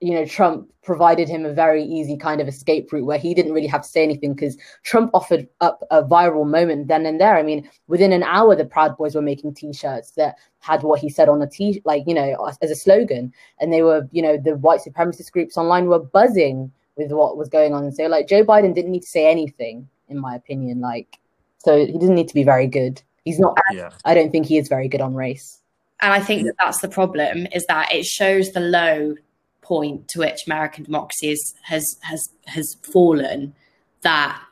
[0.00, 3.52] you know Trump provided him a very easy kind of escape route where he didn't
[3.52, 7.36] really have to say anything because Trump offered up a viral moment then and there.
[7.36, 11.08] I mean, within an hour, the Proud Boys were making T-shirts that had what he
[11.08, 14.36] said on a t like you know as a slogan, and they were you know
[14.36, 17.84] the white supremacist groups online were buzzing with what was going on.
[17.84, 20.80] And so like Joe Biden didn't need to say anything, in my opinion.
[20.80, 21.18] Like,
[21.58, 23.02] so he didn't need to be very good.
[23.24, 23.56] He's not.
[23.72, 23.90] Yeah.
[24.04, 25.61] I don't think he is very good on race.
[26.02, 29.14] And I think that that's the problem is that it shows the low
[29.62, 33.54] point to which American democracy is, has has has fallen.
[34.02, 34.42] That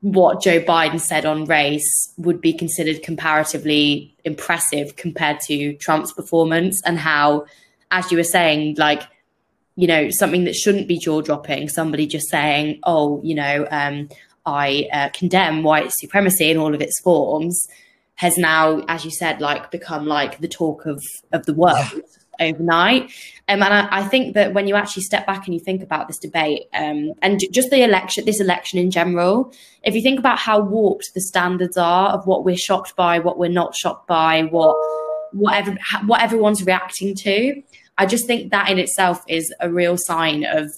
[0.00, 6.82] what Joe Biden said on race would be considered comparatively impressive compared to Trump's performance,
[6.84, 7.46] and how,
[7.92, 9.02] as you were saying, like
[9.76, 11.68] you know something that shouldn't be jaw dropping.
[11.68, 14.08] Somebody just saying, "Oh, you know, um,
[14.44, 17.68] I uh, condemn white supremacy in all of its forms."
[18.16, 22.46] Has now, as you said, like become like the talk of of the world yeah.
[22.48, 23.12] overnight.
[23.48, 26.06] Um, and I, I, think that when you actually step back and you think about
[26.06, 30.38] this debate um, and just the election, this election in general, if you think about
[30.38, 34.42] how warped the standards are of what we're shocked by, what we're not shocked by,
[34.44, 34.76] what
[35.32, 37.62] whatever what everyone's reacting to,
[37.98, 40.70] I just think that in itself is a real sign of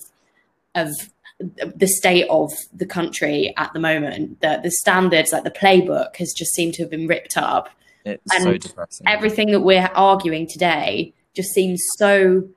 [0.74, 0.90] of
[1.38, 4.40] the state of the country at the moment.
[4.40, 7.68] The the standards, like the playbook, has just seemed to have been ripped up.
[8.04, 9.08] It's and so depressing.
[9.08, 12.48] Everything that we're arguing today just seems so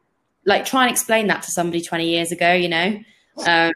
[0.45, 2.99] like try and explain that to somebody 20 years ago, you know.
[3.45, 3.73] Um,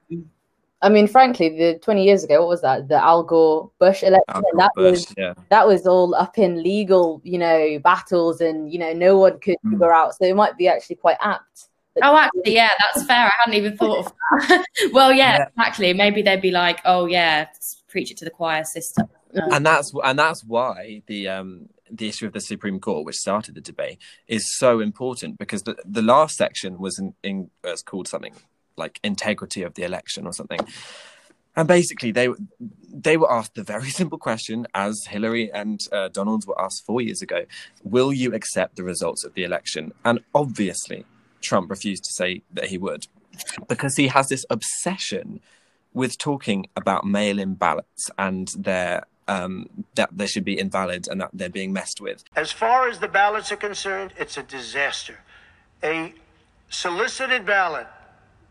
[0.81, 2.89] I mean, frankly, the 20 years ago, what was that?
[2.89, 4.41] The Al Gore Bush election.
[4.41, 5.33] Gore that Bush, was yeah.
[5.49, 9.55] that was all up in legal, you know, battles, and you know, no one could
[9.65, 9.71] mm.
[9.71, 10.15] figure out.
[10.15, 11.69] So it might be actually quite apt
[12.01, 13.25] Oh, actually, yeah, that's fair.
[13.27, 14.13] I hadn't even thought of
[14.47, 14.65] that.
[14.93, 15.93] well, yeah, yeah, exactly.
[15.93, 17.47] Maybe they'd be like, "Oh, yeah,
[17.87, 22.25] preach it to the choir system." And that's and that's why the um the issue
[22.25, 26.35] of the Supreme Court, which started the debate, is so important because the the last
[26.35, 28.33] section was in, in it's called something
[28.75, 30.59] like integrity of the election or something.
[31.55, 32.29] And basically, they
[32.91, 37.01] they were asked the very simple question, as Hillary and uh, Donald were asked four
[37.01, 37.45] years ago:
[37.83, 39.91] Will you accept the results of the election?
[40.03, 41.05] And obviously,
[41.43, 43.07] Trump refused to say that he would,
[43.67, 45.39] because he has this obsession
[45.93, 51.29] with talking about mail-in ballots and their um, that they should be invalid and that
[51.33, 52.23] they're being messed with.
[52.35, 55.19] As far as the ballots are concerned, it's a disaster.
[55.83, 56.13] A
[56.69, 57.87] solicited ballot,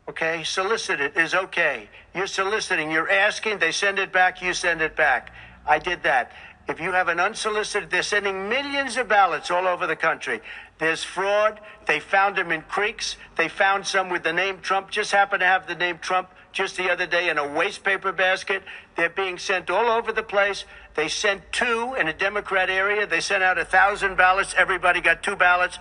[0.08, 1.88] okay, solicited is okay.
[2.14, 5.32] You're soliciting, you're asking, they send it back, you send it back.
[5.66, 6.32] I did that.
[6.68, 10.40] If you have an unsolicited, they're sending millions of ballots all over the country.
[10.78, 11.60] There's fraud.
[11.86, 13.16] They found them in creeks.
[13.36, 16.76] They found some with the name Trump, just happened to have the name Trump just
[16.76, 18.62] the other day in a waste paper basket.
[18.96, 20.64] They're being sent all over the place.
[20.94, 23.06] They sent two in a Democrat area.
[23.06, 24.54] They sent out a thousand ballots.
[24.56, 25.78] Everybody got two ballots.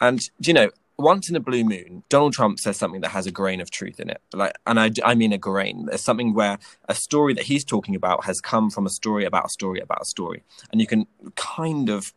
[0.00, 3.32] And you know, once in a blue moon, Donald Trump says something that has a
[3.32, 4.20] grain of truth in it.
[4.32, 5.86] Like, and I, I mean a grain.
[5.86, 9.46] There's something where a story that he's talking about has come from a story about
[9.46, 12.12] a story about a story, and you can kind of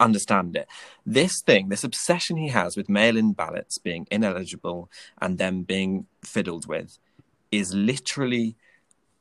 [0.00, 0.66] understand it.
[1.06, 6.66] This thing, this obsession he has with mail-in ballots being ineligible and them being fiddled
[6.66, 6.98] with,
[7.52, 8.56] is literally,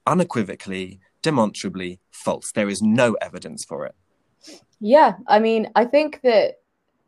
[0.08, 2.52] unequivocally, demonstrably false.
[2.52, 3.96] There is no evidence for it.
[4.80, 6.60] Yeah, I mean, I think that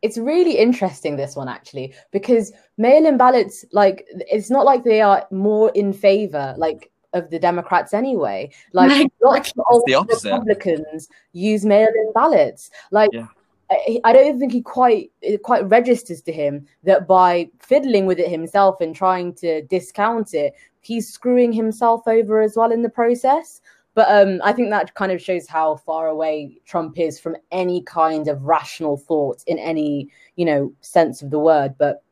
[0.01, 5.25] it's really interesting this one actually because mail-in ballots like it's not like they are
[5.31, 8.51] more in favor like of the Democrats anyway.
[8.73, 12.69] Like lots of Republicans use mail-in ballots.
[12.91, 13.27] Like yeah.
[13.71, 18.19] I, I don't think he quite it quite registers to him that by fiddling with
[18.19, 22.89] it himself and trying to discount it, he's screwing himself over as well in the
[22.89, 23.62] process.
[23.95, 27.81] But um, I think that kind of shows how far away Trump is from any
[27.81, 31.75] kind of rational thought in any, you know, sense of the word.
[31.77, 32.03] But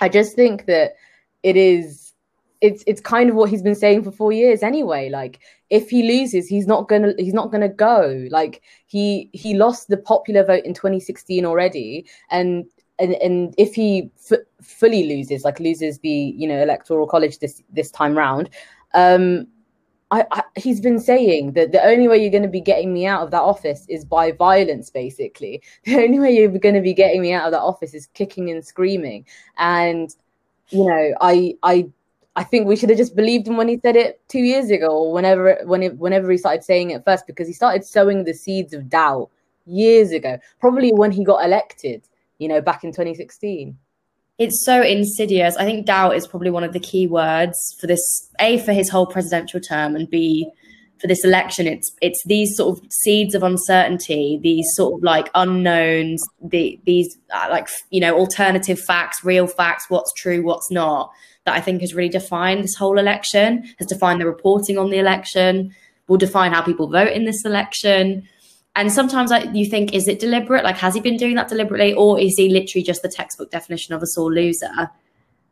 [0.00, 0.94] I just think that
[1.42, 2.08] it is
[2.60, 5.10] it's it's kind of what he's been saying for four years anyway.
[5.10, 8.26] Like if he loses, he's not gonna he's not gonna go.
[8.30, 12.64] Like he he lost the popular vote in 2016 already, and
[12.98, 17.62] and, and if he f- fully loses, like loses the you know electoral college this
[17.70, 18.50] this time round,
[18.94, 19.46] um,
[20.10, 23.06] I, I, he's been saying that the only way you're going to be getting me
[23.06, 24.90] out of that office is by violence.
[24.90, 28.06] Basically, the only way you're going to be getting me out of that office is
[28.14, 29.26] kicking and screaming.
[29.58, 30.14] And
[30.68, 31.90] you know, I I
[32.36, 34.88] I think we should have just believed him when he said it two years ago,
[34.88, 38.34] or whenever when it, whenever he started saying it first, because he started sowing the
[38.34, 39.28] seeds of doubt
[39.66, 42.02] years ago, probably when he got elected.
[42.38, 43.76] You know, back in 2016
[44.38, 45.56] it's so insidious.
[45.56, 48.30] I think doubt is probably one of the key words for this.
[48.40, 50.50] A for his whole presidential term, and B
[51.00, 51.66] for this election.
[51.66, 57.18] It's it's these sort of seeds of uncertainty, these sort of like unknowns, the these
[57.32, 61.10] uh, like you know alternative facts, real facts, what's true, what's not.
[61.44, 63.64] That I think has really defined this whole election.
[63.78, 65.74] Has defined the reporting on the election.
[66.08, 68.28] Will define how people vote in this election.
[68.78, 70.62] And sometimes like, you think, is it deliberate?
[70.62, 73.92] Like, has he been doing that deliberately, or is he literally just the textbook definition
[73.92, 74.70] of a sore loser?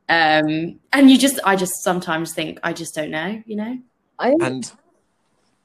[0.09, 3.79] Um, and you just, I just sometimes think, I just don't know, you know.
[4.21, 4.71] I and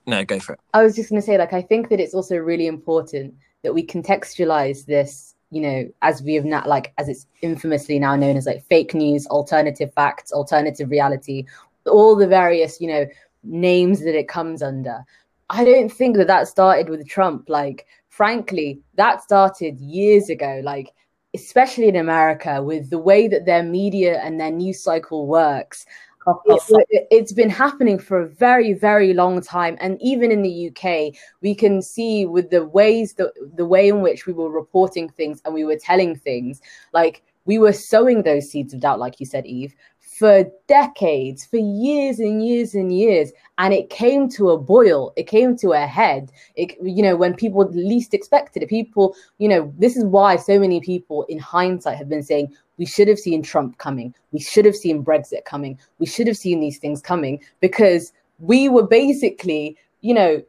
[0.08, 0.60] no, go for it.
[0.74, 3.76] I was just going to say, like, I think that it's also really important that
[3.76, 8.38] we contextualize this, you know, as we have not, like, as it's infamously now known
[8.38, 11.46] as like fake news, alternative facts, alternative reality,
[11.86, 13.06] all the various, you know,
[13.44, 15.06] names that it comes under.
[15.52, 17.50] I don't think that that started with Trump.
[17.50, 20.62] Like, frankly, that started years ago.
[20.64, 20.92] Like,
[21.34, 25.86] especially in America, with the way that their media and their news cycle works.
[26.28, 26.84] Oh, oh, oh.
[26.90, 31.16] It, it's been happening for a very, very long time, and even in the UK,
[31.42, 35.42] we can see with the ways that the way in which we were reporting things
[35.44, 36.62] and we were telling things,
[36.94, 39.74] like we were sowing those seeds of doubt, like you said, Eve,
[40.22, 45.14] for decades, for years and years and years, and it came to a boil.
[45.16, 46.32] It came to a head.
[46.56, 50.60] It, you know, when people least expected it, people, you know, this is why so
[50.60, 54.64] many people, in hindsight, have been saying we should have seen Trump coming, we should
[54.64, 59.76] have seen Brexit coming, we should have seen these things coming because we were basically,
[60.02, 60.40] you know,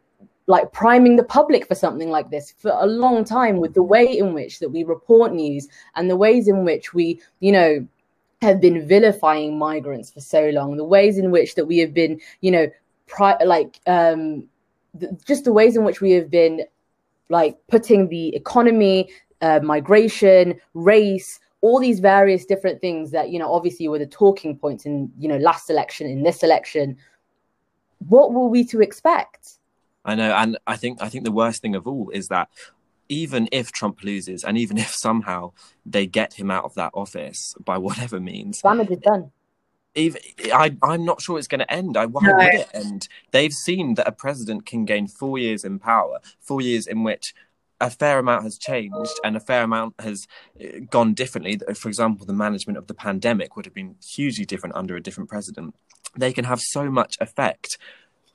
[0.49, 4.05] like priming the public for something like this for a long time with the way
[4.05, 7.87] in which that we report news and the ways in which we you know
[8.42, 12.20] have been vilifying migrants for so long, the ways in which that we have been,
[12.40, 12.66] you know,
[13.07, 14.48] pri- like um,
[14.98, 16.62] th- just the ways in which we have been
[17.28, 19.09] like putting the economy,
[19.40, 24.59] uh, migration, race, all these various different things that you know obviously were the talking
[24.59, 26.97] points in you know last election in this election.
[28.09, 29.59] What were we to expect?
[30.05, 32.49] I know, and I think I think the worst thing of all is that
[33.13, 35.53] even if Trump loses, and even if somehow
[35.85, 39.31] they get him out of that office by whatever means, damage is done.
[39.95, 40.21] even
[40.65, 41.97] I, I'm not sure it's going to end.
[41.99, 42.35] I, why No.
[42.37, 43.09] would it end?
[43.31, 47.35] They've seen that a president can gain four years in power, four years in which
[47.81, 50.27] a fair amount has changed and a fair amount has
[50.59, 51.59] uh, gone differently.
[51.75, 55.29] For example, the management of the pandemic would have been hugely different under a different
[55.29, 55.75] president.
[56.17, 57.77] They can have so much effect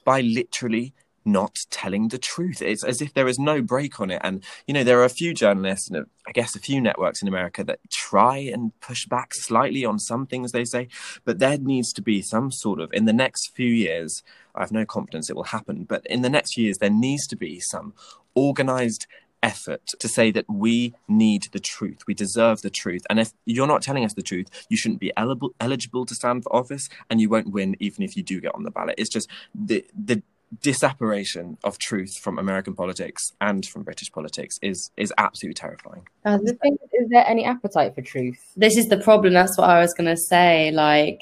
[0.04, 0.94] by literally
[1.28, 2.62] not telling the truth.
[2.62, 4.22] It's as if there is no brake on it.
[4.24, 7.28] And, you know, there are a few journalists and I guess a few networks in
[7.28, 10.88] America that try and push back slightly on some things they say,
[11.26, 14.24] but there needs to be some sort of, in the next few years,
[14.56, 17.28] I have no confidence it will happen, but in the next few years, there needs
[17.28, 17.94] to be some
[18.34, 19.06] organized
[19.44, 23.68] effort to say that we need the truth we deserve the truth and if you're
[23.68, 27.22] not telling us the truth you shouldn't be eligible eligible to stand for office and
[27.22, 30.24] you won't win even if you do get on the ballot it's just the the
[30.62, 36.38] disapparation of truth from american politics and from british politics is is absolutely terrifying Uh,
[36.38, 38.40] the thing is, is there any appetite for truth?
[38.56, 39.34] this is the problem.
[39.34, 40.72] That's what I was gonna say.
[40.72, 41.22] Like,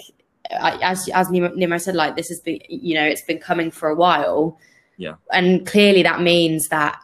[0.52, 3.72] I, as as Nimo, Nimo said, like this has been, you know, it's been coming
[3.72, 4.60] for a while.
[4.98, 5.16] Yeah.
[5.32, 6.98] and clearly that means that,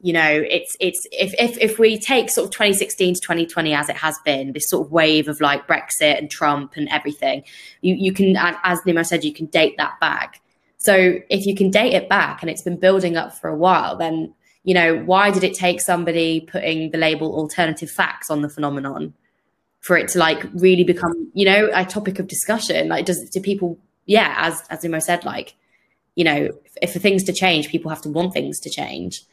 [0.00, 3.88] you know, it's it's if if if we take sort of 2016 to 2020 as
[3.88, 7.44] it has been, this sort of wave of like Brexit and Trump and everything,
[7.80, 10.40] you you can, as Nimo said, you can date that back.
[10.82, 13.96] So if you can date it back and it's been building up for a while,
[13.96, 18.48] then you know why did it take somebody putting the label alternative facts on the
[18.48, 19.14] phenomenon
[19.80, 23.40] for it to like really become you know a topic of discussion like does do
[23.40, 23.76] people
[24.06, 25.56] yeah as as Nimo said like
[26.14, 29.24] you know if, if for things to change people have to want things to change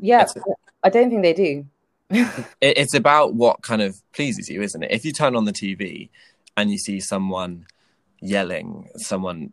[0.00, 0.36] Yeah, That's.
[0.82, 1.66] I don't think they do.
[2.10, 4.90] it, it's about what kind of pleases you, isn't it?
[4.90, 6.10] If you turn on the TV
[6.56, 7.66] and you see someone
[8.20, 9.52] yelling, someone,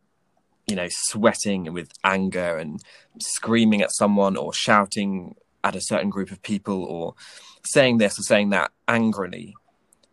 [0.71, 2.81] you know, sweating with anger and
[3.19, 7.13] screaming at someone or shouting at a certain group of people or
[7.65, 9.53] saying this or saying that angrily,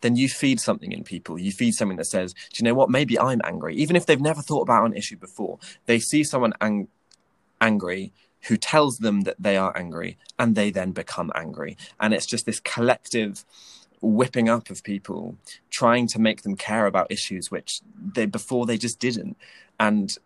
[0.00, 1.38] then you feed something in people.
[1.38, 2.90] You feed something that says, do you know what?
[2.90, 3.76] Maybe I'm angry.
[3.76, 6.88] Even if they've never thought about an issue before, they see someone ang-
[7.60, 8.12] angry
[8.48, 11.76] who tells them that they are angry and they then become angry.
[12.00, 13.44] And it's just this collective
[14.00, 15.36] whipping up of people
[15.70, 17.80] trying to make them care about issues which
[18.14, 19.36] they before they just didn't.
[19.78, 20.16] And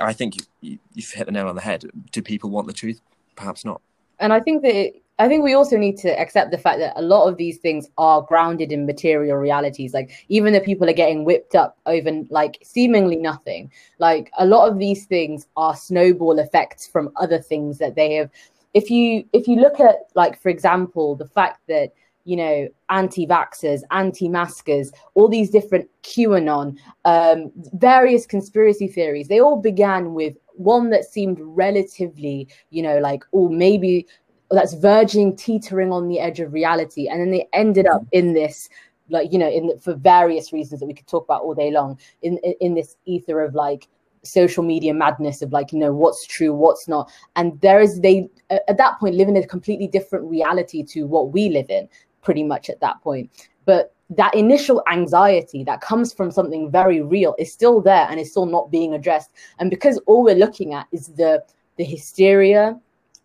[0.00, 1.84] I think you, you, you've hit the nail on the head.
[2.12, 3.00] Do people want the truth?
[3.36, 3.80] Perhaps not.
[4.18, 7.02] And I think that I think we also need to accept the fact that a
[7.02, 9.94] lot of these things are grounded in material realities.
[9.94, 13.72] Like even the people are getting whipped up over like seemingly nothing.
[13.98, 18.30] Like a lot of these things are snowball effects from other things that they have.
[18.74, 21.92] If you if you look at like for example the fact that
[22.26, 30.12] you know anti-vaxxers, anti-maskers, all these different QAnon, um, various conspiracy theories, they all began
[30.12, 34.06] with one that seemed relatively, you know, like oh maybe
[34.50, 37.08] that's verging teetering on the edge of reality.
[37.08, 38.68] And then they ended up in this
[39.08, 41.98] like you know in for various reasons that we could talk about all day long
[42.22, 43.88] in in, in this ether of like
[44.24, 47.10] social media madness of like you know what's true what's not.
[47.36, 51.32] And there is they at that point live in a completely different reality to what
[51.32, 51.88] we live in
[52.26, 53.30] pretty much at that point.
[53.66, 58.32] But that initial anxiety that comes from something very real is still there and is
[58.32, 59.30] still not being addressed.
[59.60, 61.42] And because all we're looking at is the
[61.76, 62.78] the hysteria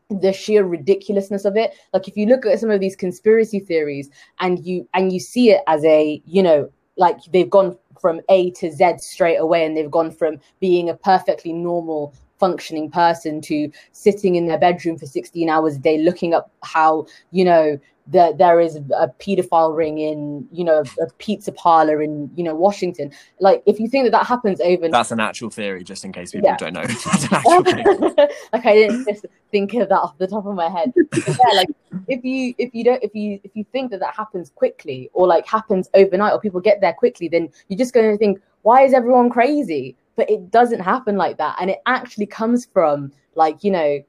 [0.10, 4.10] the sheer ridiculousness of it like if you look at some of these conspiracy theories
[4.42, 8.52] and you and you see it as a you know like they've gone from a
[8.52, 13.72] to z straight away and they've gone from being a perfectly normal functioning person to
[13.92, 18.38] sitting in their bedroom for 16 hours a day looking up how you know that
[18.38, 23.12] there is a pedophile ring in you know a pizza parlor in you know washington
[23.40, 26.32] like if you think that that happens over That's an actual theory, just in case
[26.32, 26.58] people Yeah.
[26.58, 26.82] don't know.
[26.88, 28.14] That's an actual
[28.54, 30.92] like I didn't just think of that off the top of my head.
[30.96, 31.70] But yeah, like
[32.08, 35.28] if you if you don't if you if you think that that happens quickly or
[35.28, 38.82] like happens overnight or people get there quickly, then you're just going to think, why
[38.84, 39.96] is everyone crazy?
[40.16, 44.00] But it doesn't happen like that, and it actually comes from like you know,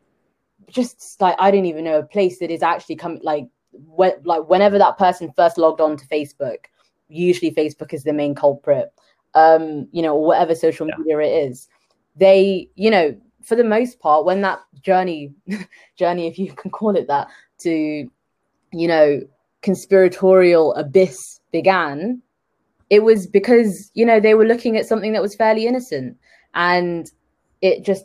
[0.68, 4.48] just like I don't even know a place that is actually come like when like
[4.48, 6.66] whenever that person first logged on to Facebook,
[7.08, 8.92] usually Facebook is the main culprit.
[9.34, 10.96] Um, you know, or whatever social Yeah.
[10.98, 11.68] media it is
[12.16, 15.32] they you know for the most part when that journey
[15.96, 18.08] journey if you can call it that to
[18.72, 19.20] you know
[19.62, 22.20] conspiratorial abyss began
[22.90, 26.16] it was because you know they were looking at something that was fairly innocent
[26.54, 27.10] and
[27.62, 28.04] it just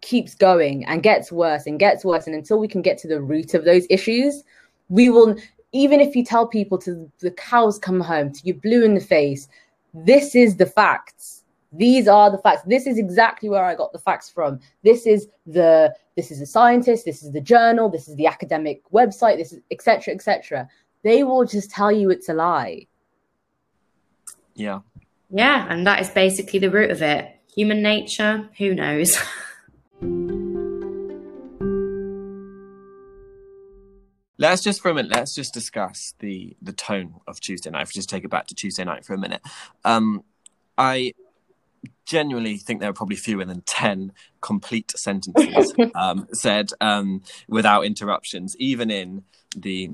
[0.00, 3.20] keeps going and gets worse and gets worse and until we can get to the
[3.20, 4.44] root of those issues
[4.88, 5.36] we will
[5.72, 9.00] even if you tell people to the cows come home to you blue in the
[9.00, 9.48] face
[9.92, 13.98] this is the facts these are the facts this is exactly where i got the
[13.98, 18.16] facts from this is the this is a scientist this is the journal this is
[18.16, 20.68] the academic website this is etc etc
[21.04, 22.86] they will just tell you it's a lie
[24.58, 24.80] Yeah.
[25.30, 27.30] Yeah, and that is basically the root of it.
[27.54, 29.16] Human nature, who knows?
[34.38, 35.10] Let's just for a minute.
[35.12, 37.82] Let's just discuss the the tone of Tuesday night.
[37.82, 39.42] If we just take it back to Tuesday night for a minute,
[39.84, 40.22] um,
[40.76, 41.12] I
[42.06, 48.56] genuinely think there are probably fewer than 10 complete sentences um, said um, without interruptions,
[48.58, 49.24] even in
[49.56, 49.90] the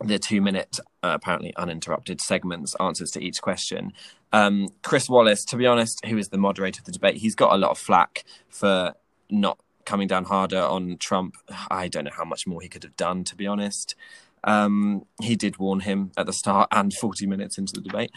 [0.00, 3.92] the two minute, uh, apparently uninterrupted segments, answers to each question.
[4.32, 7.52] Um, Chris Wallace, to be honest, who is the moderator of the debate, he's got
[7.52, 8.94] a lot of flack for
[9.30, 11.36] not coming down harder on Trump.
[11.70, 13.94] I don't know how much more he could have done, to be honest.
[14.44, 18.10] Um, he did warn him at the start and 40 minutes into the debate.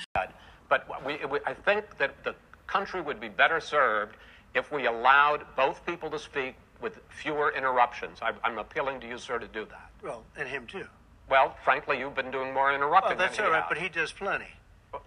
[0.67, 2.35] But we, we, I think that the
[2.67, 4.15] country would be better served
[4.55, 8.19] if we allowed both people to speak with fewer interruptions.
[8.21, 9.89] I, I'm appealing to you, sir, to do that.
[10.03, 10.85] Well, and him too.
[11.29, 13.13] Well, frankly, you've been doing more interrupting.
[13.13, 13.69] Oh, that's than all he right, has.
[13.69, 14.47] but he does plenty.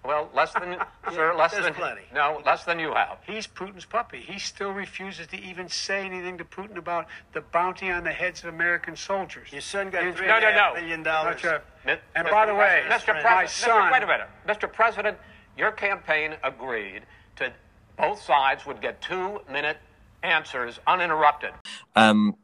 [0.04, 0.76] Well, less than
[1.12, 2.02] sir, less there's than plenty.
[2.14, 3.18] No, less than you have.
[3.26, 4.20] He's Putin's puppy.
[4.20, 8.42] He still refuses to even say anything to Putin about the bounty on the heads
[8.44, 9.52] of American soldiers.
[9.52, 10.74] Your son got No, three no, and a no.
[10.74, 11.40] million dollars.
[11.42, 11.50] Such
[11.86, 12.30] a- And Mr.
[12.30, 13.22] by the way, President, Mr.
[13.24, 13.92] my President, son- Mr.
[13.92, 14.72] wait a minute, Mr.
[14.72, 15.18] President,
[15.56, 17.02] your campaign agreed
[17.36, 17.52] to
[17.96, 19.78] both sides would get two-minute
[20.22, 21.50] answers uninterrupted.
[21.96, 22.34] um,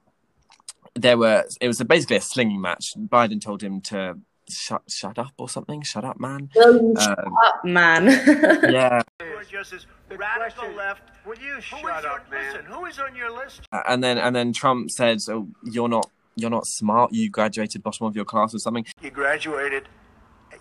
[0.97, 2.93] there were it was basically a slinging match.
[2.97, 4.17] Biden told him to
[4.49, 5.83] shut shut up or something.
[5.83, 6.51] Shut up, man.
[6.65, 8.07] Um, Um, up, man.
[8.71, 11.03] yeah, Lord Justice, The radical left.
[11.27, 12.53] Would you shut on, up, man?
[12.53, 13.63] Listen, who is on your list?
[13.73, 17.13] and then and then Trump said, "Oh, you're not you're not smart.
[17.13, 19.89] You graduated bottom of your class or something." You graduated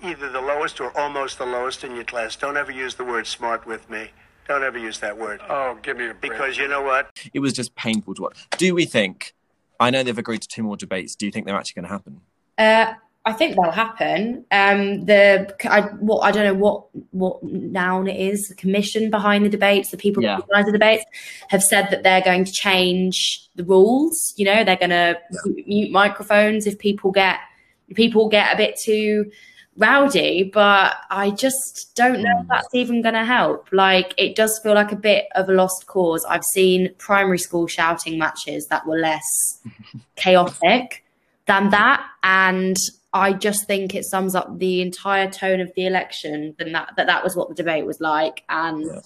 [0.02, 2.36] either the lowest or almost the lowest in your class.
[2.36, 4.10] Don't ever use the word smart with me.
[4.48, 5.40] Don't ever use that word.
[5.50, 6.22] Oh, give me a break.
[6.34, 7.10] Because you know what?
[7.34, 8.48] It was just painful to watch.
[8.58, 9.34] Do we think?
[9.80, 11.16] I know they've agreed to two more debates.
[11.16, 12.22] Do you think they're actually going to happen?
[12.58, 12.94] Uh,
[13.26, 14.44] I think that'll happen.
[14.52, 18.50] Um, the I, what I don't know what what noun it is.
[18.50, 20.40] The commission behind the debates, the people Yeah.
[20.40, 21.06] organise the debates,
[21.48, 24.34] have said that they're going to change the rules.
[24.36, 25.18] You know, they're going to
[25.66, 27.40] mute microphones if people get
[27.88, 29.32] if people get a bit too
[29.78, 30.44] rowdy.
[30.54, 32.50] But I just don't know if Mm.
[32.50, 33.70] that's even going to help.
[33.72, 36.26] Like, it does feel like a bit of a lost cause.
[36.26, 39.62] I've seen primary school shouting matches that were less
[40.18, 41.06] chaotic
[41.48, 42.76] than that and
[43.14, 47.08] i just think it sums up the entire tone of the election and that that,
[47.08, 49.00] that was what the debate was like and Yeah.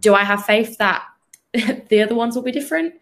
[0.00, 1.04] do i have faith that
[1.52, 2.94] the other ones will be different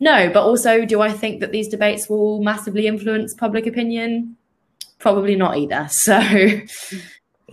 [0.00, 4.36] no but also do i think that these debates will massively influence public opinion
[4.98, 6.14] probably not either so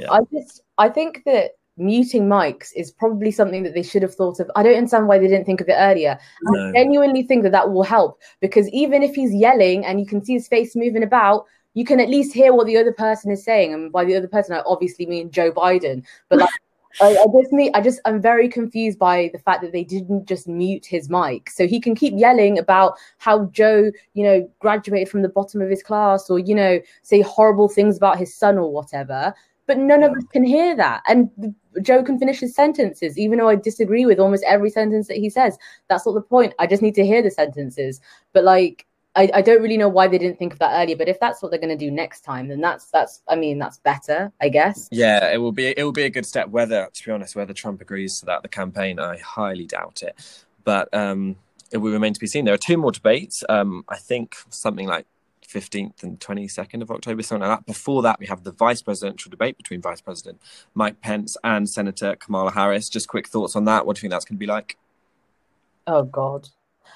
[0.09, 4.39] I just I think that muting mics is probably something that they should have thought
[4.39, 4.49] of.
[4.55, 6.17] I don't understand why they didn't think of it earlier.
[6.43, 6.69] No.
[6.69, 10.23] I genuinely think that that will help because even if he's yelling and you can
[10.23, 11.45] see his face moving about,
[11.75, 13.73] you can at least hear what the other person is saying.
[13.73, 16.03] And by the other person, I obviously mean Joe Biden.
[16.29, 16.49] But like,
[17.01, 20.25] I, I just need, I just, I'm very confused by the fact that they didn't
[20.25, 25.09] just mute his mic, so he can keep yelling about how Joe, you know, graduated
[25.09, 28.57] from the bottom of his class, or you know, say horrible things about his son
[28.57, 29.33] or whatever.
[29.67, 31.29] But none of us can hear that, and
[31.81, 35.29] Joe can finish his sentences, even though I disagree with almost every sentence that he
[35.29, 35.57] says.
[35.89, 36.53] That's not the point.
[36.59, 37.99] I just need to hear the sentences.
[38.31, 38.85] But like,
[39.15, 40.97] I, I don't really know why they didn't think of that earlier.
[40.97, 43.21] But if that's what they're going to do next time, then that's that's.
[43.27, 44.87] I mean, that's better, I guess.
[44.91, 46.49] Yeah, it will be it will be a good step.
[46.49, 50.15] Whether, to be honest, whether Trump agrees to that, the campaign, I highly doubt it.
[50.63, 51.37] But um,
[51.71, 52.45] it will remain to be seen.
[52.45, 53.43] There are two more debates.
[53.47, 55.05] Um, I think something like
[55.47, 57.65] fifteenth and twenty second of October, something like that.
[57.65, 60.41] Before that, we have the vice presidential debate between Vice President
[60.73, 62.89] Mike Pence and Senator Kamala Harris.
[62.89, 63.85] Just quick thoughts on that.
[63.85, 64.77] What do you think that's going to be like?
[65.87, 66.49] Oh God.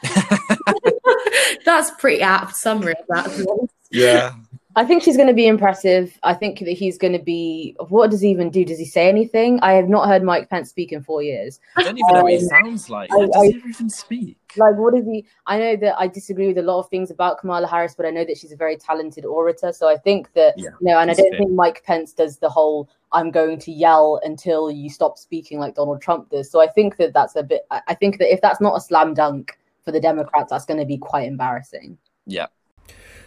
[1.66, 3.74] that's pretty apt summary of that to be honest.
[3.92, 4.34] Yeah,
[4.76, 6.18] I think she's going to be impressive.
[6.24, 7.76] I think that he's going to be.
[7.90, 8.64] What does he even do?
[8.64, 9.60] Does he say anything?
[9.62, 11.60] I have not heard Mike Pence speak in four years.
[11.76, 13.12] I don't even know what he Um, sounds like.
[13.12, 14.38] I- Does I- he even speak?
[14.58, 15.26] Like, what is he?
[15.46, 18.10] I know that I disagree with a lot of things about Kamala Harris, but I
[18.10, 19.72] know that she's a very talented orator.
[19.72, 21.38] So I think that, Yeah, you know, and I don't fit.
[21.38, 25.76] think Mike Pence does the whole I'm going to yell until you stop speaking like
[25.76, 26.50] Donald Trump does.
[26.52, 28.82] So I think that that's a bit, I I think that if that's not a
[28.82, 29.58] slam dunk
[29.90, 31.98] for the Democrats, that's going to be quite embarrassing.
[32.28, 32.48] Yeah.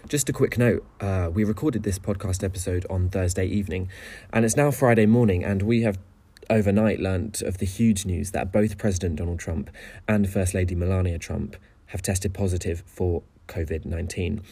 [0.08, 3.88] Just a quick note uh, we recorded this podcast episode on Thursday evening,
[4.32, 5.98] and it's now Friday morning, and we have
[6.48, 9.70] overnight learnt of the huge news that both President Donald Trump
[10.06, 11.56] and First Lady Melania Trump
[11.86, 14.42] have tested positive for COVID 19.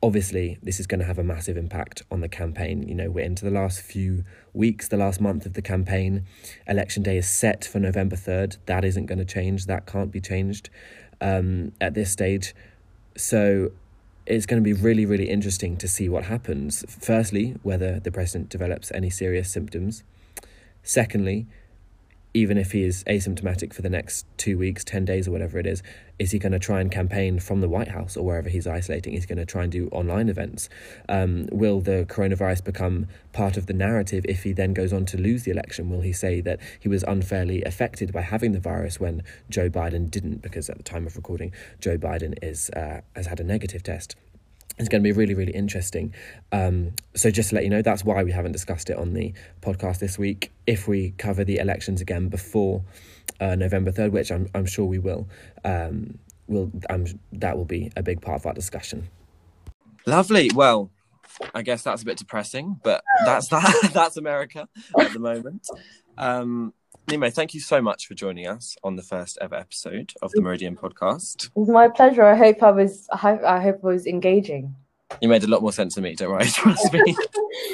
[0.00, 2.86] Obviously, this is going to have a massive impact on the campaign.
[2.86, 6.24] You know, we're into the last few weeks, the last month of the campaign.
[6.68, 8.58] Election day is set for November 3rd.
[8.66, 9.66] That isn't going to change.
[9.66, 10.70] That can't be changed
[11.20, 12.54] um, at this stage.
[13.16, 13.72] So
[14.26, 16.84] it's going to be really, really interesting to see what happens.
[16.88, 20.04] Firstly, whether the president develops any serious symptoms.
[20.82, 21.46] Secondly,
[22.34, 25.66] even if he is asymptomatic for the next two weeks, 10 days, or whatever it
[25.66, 25.82] is,
[26.18, 29.12] is he going to try and campaign from the White House or wherever he's isolating?
[29.12, 30.68] He's going to try and do online events.
[31.08, 35.16] Um, will the coronavirus become part of the narrative if he then goes on to
[35.16, 35.90] lose the election?
[35.90, 40.10] Will he say that he was unfairly affected by having the virus when Joe Biden
[40.10, 40.42] didn't?
[40.42, 44.16] Because at the time of recording, Joe Biden is uh, has had a negative test.
[44.78, 46.14] It's going to be really, really interesting.
[46.52, 49.32] Um, so, just to let you know, that's why we haven't discussed it on the
[49.60, 50.52] podcast this week.
[50.66, 52.84] If we cover the elections again before
[53.40, 55.28] uh, November 3rd, which I'm, I'm sure we will,
[55.64, 59.08] um, will um, that will be a big part of our discussion.
[60.06, 60.50] Lovely.
[60.54, 60.90] Well,
[61.54, 63.90] I guess that's a bit depressing, but that's that.
[63.94, 65.66] that's America at the moment.
[66.16, 66.72] Um,
[67.08, 70.42] Nimo, thank you so much for joining us on the first ever episode of the
[70.42, 71.46] Meridian podcast.
[71.46, 72.22] It was my pleasure.
[72.22, 73.08] I hope I was.
[73.10, 74.76] I hope I, hope I was engaging.
[75.22, 76.14] You made a lot more sense to me.
[76.14, 77.16] Don't worry, trust me.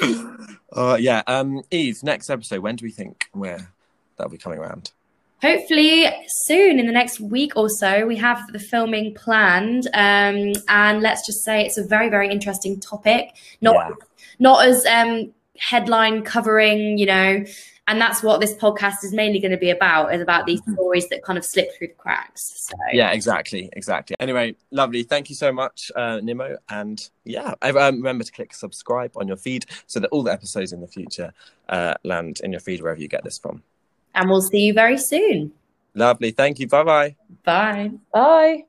[0.71, 2.01] uh, yeah, um, Eve.
[2.01, 2.59] Next episode.
[2.59, 3.73] When do we think where
[4.15, 4.91] that'll be coming around?
[5.41, 6.05] Hopefully
[6.45, 9.87] soon, in the next week or so, we have the filming planned.
[9.87, 13.35] Um, and let's just say it's a very, very interesting topic.
[13.59, 13.95] Not, yeah.
[14.39, 17.43] not as um, headline covering, you know
[17.87, 20.73] and that's what this podcast is mainly going to be about is about these mm-hmm.
[20.73, 22.75] stories that kind of slip through the cracks so.
[22.93, 24.15] Yeah exactly exactly.
[24.19, 29.11] Anyway lovely thank you so much uh, nimo and yeah um, remember to click subscribe
[29.15, 31.33] on your feed so that all the episodes in the future
[31.69, 33.63] uh, land in your feed wherever you get this from.
[34.13, 35.51] And we'll see you very soon.
[35.93, 37.91] Lovely thank you bye bye bye.
[38.13, 38.65] Bye